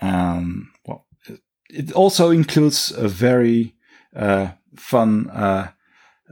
[0.00, 1.06] and well,
[1.68, 3.74] it also includes a very
[4.14, 5.73] uh, fun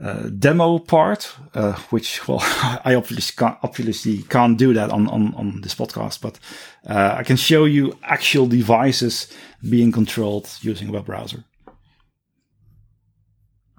[0.01, 5.33] uh, demo part, uh, which well, I obviously can't, obviously can't do that on, on,
[5.35, 6.39] on this podcast, but
[6.87, 9.31] uh, I can show you actual devices
[9.69, 11.43] being controlled using a web browser.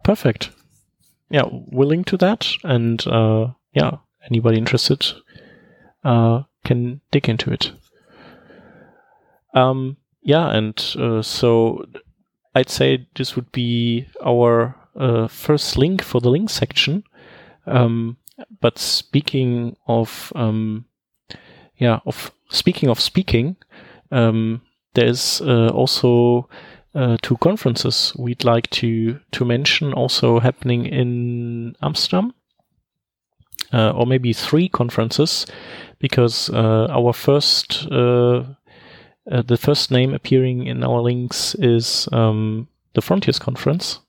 [0.04, 0.50] Perfect.
[1.30, 3.96] Yeah, willing to that, and uh, yeah,
[4.30, 5.04] anybody interested
[6.04, 7.72] uh, can dig into it.
[9.54, 11.86] Um, yeah, and uh, so
[12.54, 17.04] I'd say this would be our uh, first link for the link section.
[17.66, 18.16] Um,
[18.60, 20.86] but speaking of, um,
[21.76, 23.56] yeah, of speaking of speaking,
[24.10, 24.62] um,
[24.94, 26.48] there's uh, also
[26.94, 32.34] uh, two conferences we'd like to to mention also happening in Amsterdam,
[33.72, 35.46] uh, or maybe three conferences,
[35.98, 38.44] because uh, our first uh,
[39.30, 44.00] uh, the first name appearing in our links is um, the Frontiers Conference,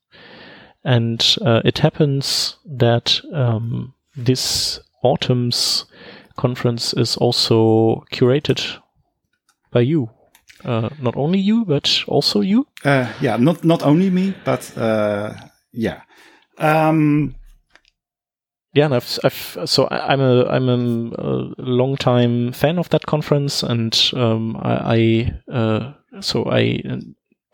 [0.85, 5.85] and uh, it happens that um, this autumn's
[6.37, 8.77] conference is also curated
[9.71, 10.09] by you.
[10.63, 12.67] Uh, not only you, but also you.
[12.83, 15.33] Uh, yeah, not not only me, but uh,
[15.71, 16.01] yeah.
[16.57, 17.35] Um,
[18.73, 20.75] yeah, and I've, I've, so I'm a I'm a,
[21.17, 26.81] a long time fan of that conference, and um, I, I uh, so I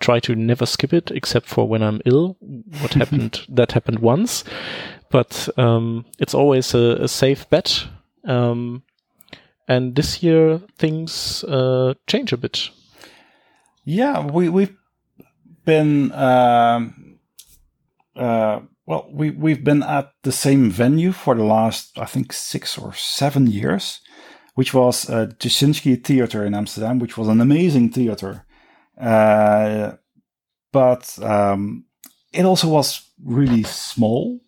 [0.01, 2.37] try to never skip it except for when I'm ill.
[2.81, 3.45] What happened?
[3.49, 4.43] that happened once,
[5.09, 7.85] but um, it's always a, a safe bet.
[8.25, 8.83] Um,
[9.67, 12.69] and this year things uh, change a bit.
[13.85, 14.69] Yeah, we we
[15.65, 17.19] been um,
[18.15, 22.77] uh, well, we we've been at the same venue for the last I think six
[22.77, 24.01] or seven years,
[24.55, 28.45] which was uh, Tuschinski Theater in Amsterdam, which was an amazing theater.
[29.01, 29.93] Uh,
[30.71, 31.85] but um,
[32.31, 34.39] it also was really small.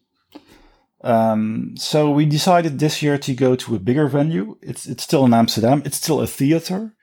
[1.04, 4.58] Um, so we decided this year to go to a bigger venue.
[4.62, 5.82] It's it's still in Amsterdam.
[5.86, 6.94] It's still a theater,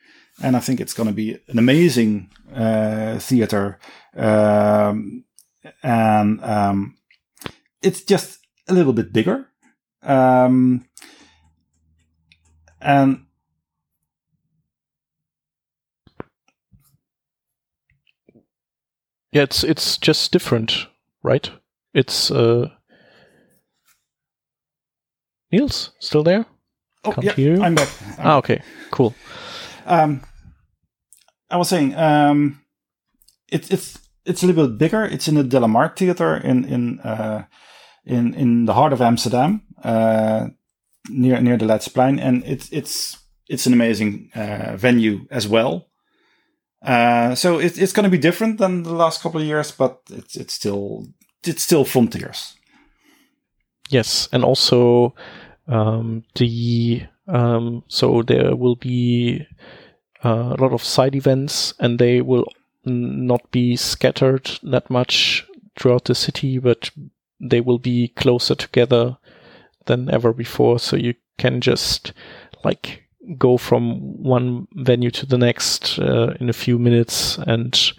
[0.42, 3.78] and I think it's going to be an amazing uh, theater.
[4.16, 5.24] Um,
[5.82, 6.96] and um,
[7.82, 9.48] it's just a little bit bigger.
[10.02, 10.86] Um,
[12.80, 13.26] and
[19.32, 20.86] Yeah, it's it's just different,
[21.22, 21.50] right?
[21.94, 22.70] It's uh
[25.52, 26.46] Niels still there?
[27.04, 27.62] oh Can't yeah.
[27.62, 27.88] I'm back.
[28.18, 29.14] I'm Ah, okay, cool.
[29.86, 30.22] Um,
[31.50, 32.60] I was saying, um,
[33.48, 35.04] it's it's it's a little bit bigger.
[35.04, 37.44] It's in the DeLaMar Theater in in uh,
[38.04, 40.48] in in the heart of Amsterdam, uh,
[41.08, 45.89] near near the Leidseplein, and it's it's it's an amazing uh, venue as well.
[46.82, 50.00] Uh, so it, it's going to be different than the last couple of years, but
[50.10, 51.06] it's it's still
[51.44, 52.54] it's still frontiers.
[53.90, 55.14] Yes, and also
[55.68, 59.46] um, the um, so there will be
[60.24, 62.46] uh, a lot of side events, and they will
[62.84, 65.46] not be scattered that much
[65.78, 66.90] throughout the city, but
[67.40, 69.18] they will be closer together
[69.86, 70.78] than ever before.
[70.78, 72.12] So you can just
[72.64, 73.04] like
[73.38, 77.92] go from one venue to the next uh, in a few minutes and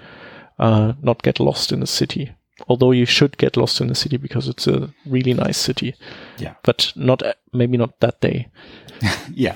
[0.60, 2.32] uh, not get lost in the city.
[2.68, 5.96] Although you should get lost in the city because it's a really nice city.
[6.38, 6.54] Yeah.
[6.64, 8.50] But not maybe not that day.
[9.34, 9.56] Yeah,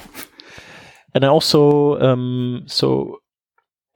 [1.14, 3.22] And I also um, so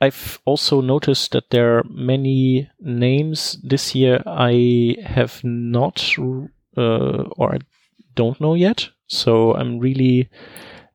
[0.02, 6.18] I've also noticed that there are many names this year I have not
[6.78, 7.60] uh, or I
[8.16, 8.90] don't know yet.
[9.08, 10.30] So I'm really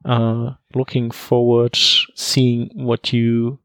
[0.05, 1.77] uh, looking forward
[2.15, 3.59] seeing what you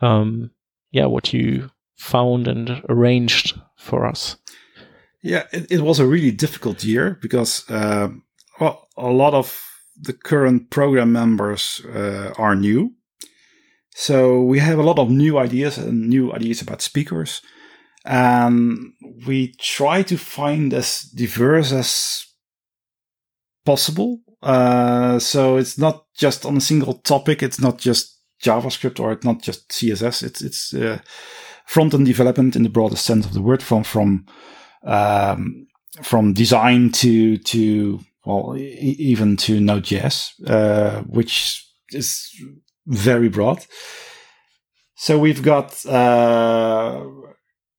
[0.00, 0.50] um,
[0.90, 4.36] yeah what you found and arranged for us.
[5.22, 8.08] Yeah, it, it was a really difficult year because uh,
[8.60, 9.64] well, a lot of
[10.00, 12.92] the current program members uh, are new.
[13.94, 17.40] So we have a lot of new ideas and new ideas about speakers.
[18.04, 18.92] And
[19.26, 22.26] we try to find as diverse as
[23.64, 24.20] possible.
[24.44, 27.42] Uh, so it's not just on a single topic.
[27.42, 30.22] It's not just JavaScript or it's not just CSS.
[30.22, 30.98] It's, it's, uh,
[31.66, 34.26] front end development in the broadest sense of the word from, from,
[34.84, 35.66] um,
[36.02, 42.30] from design to, to, well, e- even to Node.js, uh, which is
[42.86, 43.64] very broad.
[44.94, 47.02] So we've got, uh,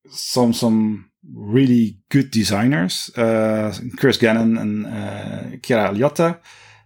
[0.09, 5.93] some, some really good designers, uh, Chris Gannon and, uh, Chiara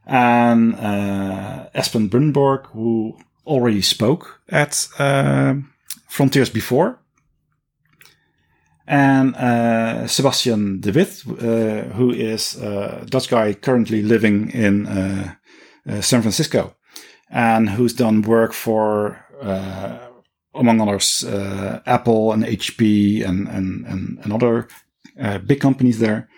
[0.06, 5.56] and, uh, Espen Brunborg, who already spoke at, uh,
[6.08, 7.00] Frontiers before.
[8.88, 15.36] And uh, Sebastiaan de With, uh, who is a Dutch guy currently living in uh,
[16.02, 16.76] San Francisco,
[17.30, 19.24] and who's done work for,
[20.54, 24.68] among others, uh, Apple and HP and and and, and other
[25.20, 26.30] uh, big companies there.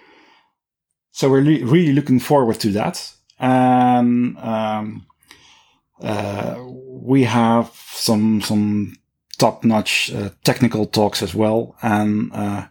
[1.12, 5.06] So we're really looking forward to that, and um,
[6.02, 8.98] uh, we have some some
[9.38, 11.76] top-notch uh, technical talks as well.
[11.82, 12.68] And uh,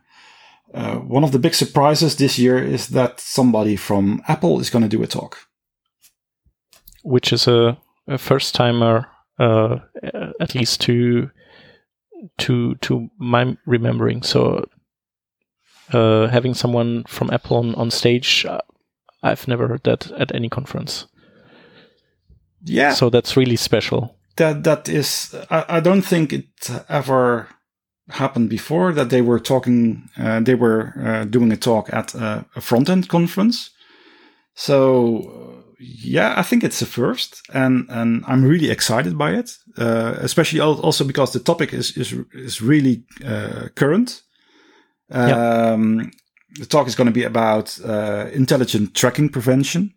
[0.72, 4.88] uh, one of the big surprises this year is that somebody from Apple is going
[4.88, 5.48] to do a talk.
[7.02, 9.06] which is a, a first timer,
[9.40, 9.78] uh,
[10.40, 11.30] at least to
[12.38, 14.22] to to my remembering.
[14.22, 14.64] So
[15.92, 18.60] uh, having someone from Apple on, on stage, uh,
[19.22, 21.06] I've never heard that at any conference.
[22.62, 24.16] Yeah, So that's really special.
[24.36, 25.34] that that is.
[25.50, 26.46] I, I don't think it
[26.88, 27.48] ever
[28.10, 30.08] happened before that they were talking.
[30.18, 33.70] Uh, they were uh, doing a talk at a, a front end conference.
[34.54, 39.56] So uh, yeah, I think it's a first, and and I'm really excited by it.
[39.78, 44.22] Uh, especially also because the topic is is is really uh, current.
[45.10, 46.10] Um,
[46.58, 49.94] The talk is going to be about uh, intelligent tracking prevention,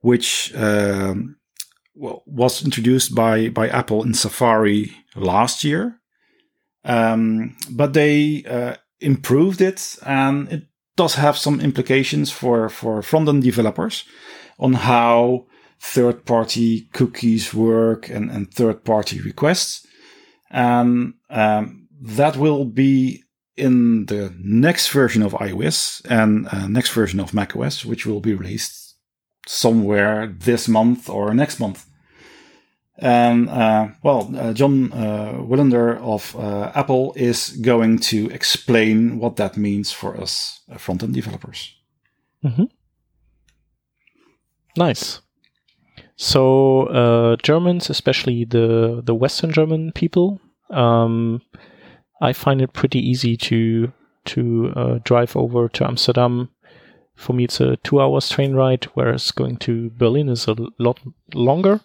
[0.00, 1.36] which um,
[1.94, 6.00] well, was introduced by by Apple in Safari last year.
[6.84, 10.62] Um, but they uh, improved it, and it
[10.96, 14.04] does have some implications for for front end developers
[14.58, 15.46] on how
[15.80, 19.86] third party cookies work and, and third party requests.
[20.50, 23.22] And um, that will be
[23.56, 28.34] in the next version of iOS and uh, next version of macOS, which will be
[28.34, 28.96] released
[29.46, 31.86] somewhere this month or next month.
[32.98, 39.36] And uh, well, uh, John uh, Wilander of uh, Apple is going to explain what
[39.36, 41.74] that means for us uh, front end developers.
[42.42, 42.64] Mm-hmm.
[44.76, 45.20] Nice.
[46.16, 50.40] So uh, Germans, especially the the Western German people,
[50.70, 51.42] um,
[52.20, 53.92] I find it pretty easy to
[54.26, 56.50] to uh, drive over to Amsterdam.
[57.14, 61.00] For me, it's a two hours train ride, whereas going to Berlin is a lot
[61.34, 61.80] longer.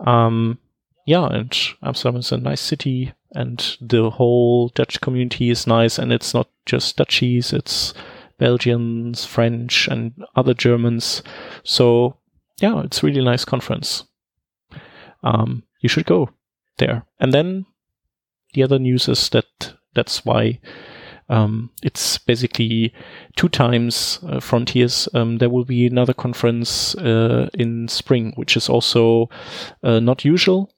[0.00, 0.58] Um,
[1.06, 6.12] yeah, and Amsterdam is a nice city, and the whole Dutch community is nice, and
[6.12, 7.94] it's not just Dutchies, it's
[8.40, 11.22] Belgians, French, and other Germans.
[11.62, 12.16] So
[12.60, 14.04] yeah, it's really nice conference.
[15.22, 16.30] Um, you should go
[16.78, 17.04] there.
[17.20, 17.66] And then
[18.54, 20.58] the other news is that that's why
[21.28, 22.92] um, it's basically
[23.36, 25.08] two times uh, Frontiers.
[25.14, 29.28] Um, there will be another conference uh, in spring, which is also
[29.84, 30.72] uh, not usual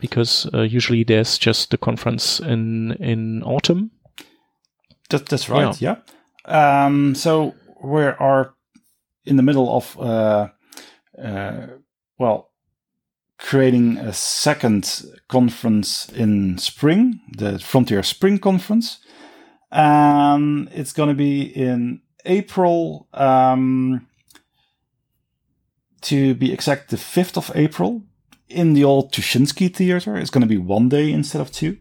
[0.00, 3.90] because uh, usually there's just the conference in in autumn.
[5.10, 5.80] That, that's right.
[5.80, 5.96] Yeah.
[5.96, 6.13] yeah.
[6.44, 8.54] Um, so we are
[9.24, 10.48] in the middle of uh,
[11.22, 11.66] uh,
[12.18, 12.50] well
[13.38, 19.00] creating a second conference in spring, the Frontier Spring Conference.
[19.70, 24.06] And it's going to be in April, um,
[26.02, 28.02] to be exact, the 5th of April
[28.48, 30.16] in the old Tuschinski Theater.
[30.16, 31.78] It's going to be one day instead of two.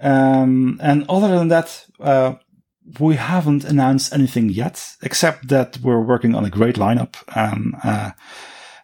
[0.00, 2.36] Um, and other than that, uh,
[2.98, 8.10] we haven't announced anything yet, except that we're working on a great lineup, and uh,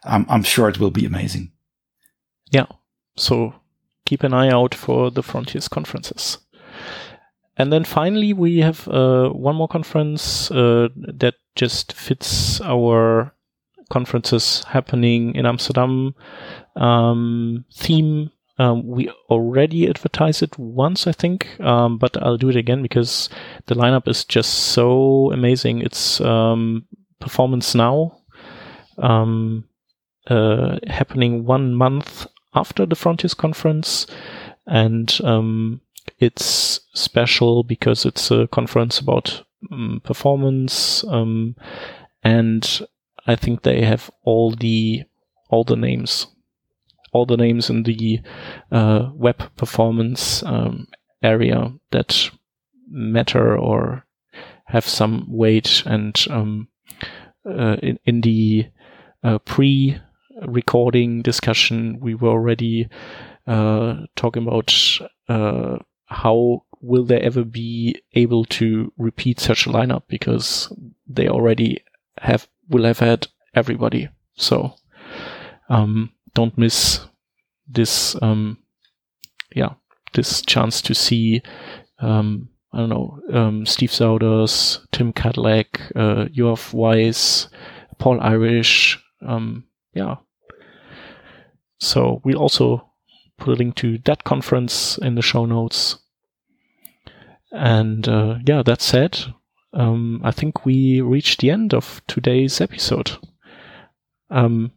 [0.03, 1.51] I'm, I'm sure it will be amazing.
[2.51, 2.67] Yeah.
[3.17, 3.53] So
[4.05, 6.37] keep an eye out for the Frontiers conferences.
[7.57, 13.33] And then finally, we have uh, one more conference uh, that just fits our
[13.89, 16.15] conferences happening in Amsterdam
[16.75, 18.31] um, theme.
[18.57, 23.29] Um, we already advertised it once, I think, um, but I'll do it again because
[23.65, 25.81] the lineup is just so amazing.
[25.81, 26.85] It's um,
[27.19, 28.19] Performance Now,
[28.97, 29.65] um,
[30.27, 34.07] uh, happening one month after the Frontiers conference,
[34.65, 35.81] and um,
[36.19, 41.55] it's special because it's a conference about um, performance, um,
[42.23, 42.87] and
[43.27, 45.03] I think they have all the
[45.49, 46.27] all the names,
[47.15, 48.19] all the names in the
[48.71, 50.85] uh, web performance um,
[51.23, 52.29] area that
[52.89, 54.05] matter or
[54.65, 56.67] have some weight, and um,
[57.47, 58.67] uh, in, in the
[59.23, 59.97] uh, pre
[60.45, 62.89] recording discussion, we were already
[63.47, 64.73] uh, talking about
[65.29, 65.77] uh,
[66.07, 70.73] how will they ever be able to repeat such a lineup because
[71.07, 71.81] they already
[72.17, 74.09] have will have had everybody.
[74.35, 74.73] So
[75.69, 76.99] um, don't miss
[77.67, 78.15] this.
[78.21, 78.59] Um,
[79.55, 79.73] yeah,
[80.13, 81.41] this chance to see.
[81.99, 87.47] Um, I don't know, um, Steve Souders, Tim Kadlec, uh, Yoav Weiss,
[87.99, 89.63] Paul Irish, um,
[89.93, 90.15] yeah.
[91.79, 92.91] So we'll also
[93.37, 95.99] put a link to that conference in the show notes.
[97.51, 99.19] And uh, yeah, that said,
[99.73, 103.17] um, I think we reached the end of today's episode.
[104.29, 104.71] Um,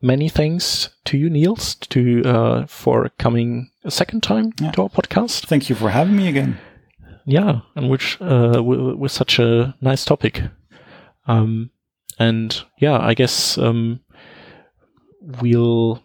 [0.00, 4.70] many thanks to you, Niels, to uh, for coming a second time yeah.
[4.72, 5.46] to our podcast.
[5.46, 6.58] Thank you for having me again.
[7.24, 10.42] Yeah, and which uh, with, with such a nice topic.
[11.26, 11.70] Um,
[12.18, 14.00] and yeah, I guess um,
[15.20, 16.02] we'll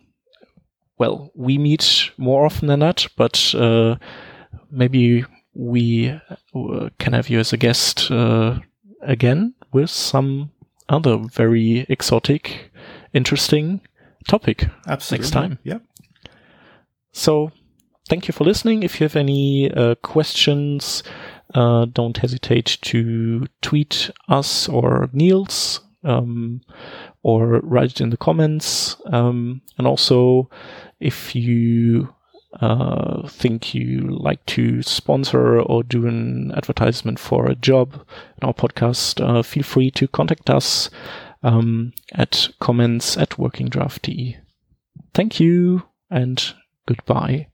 [0.98, 3.96] well we meet more often than that, but uh,
[4.70, 8.60] maybe we uh, can have you as a guest uh,
[9.02, 10.52] again with some
[10.90, 12.72] other very exotic,
[13.14, 13.82] interesting
[14.28, 15.24] topic Absolutely.
[15.24, 15.60] next time.
[15.64, 15.80] Yeah.
[17.12, 17.52] So,
[18.10, 18.84] thank you for listening.
[18.84, 21.04] If you have any uh, questions,
[21.54, 26.62] uh, don't hesitate to tweet us or Niels um,
[27.22, 28.98] or write it in the comments.
[29.06, 30.50] Um, and also,
[31.00, 32.14] if you
[32.62, 37.94] uh, think you like to sponsor or do an advertisement for a job
[38.42, 40.90] in our podcast, uh, feel free to contact us
[41.44, 44.38] um, at comments at workingdraft.de.
[45.14, 46.54] Thank you and
[46.88, 47.48] goodbye.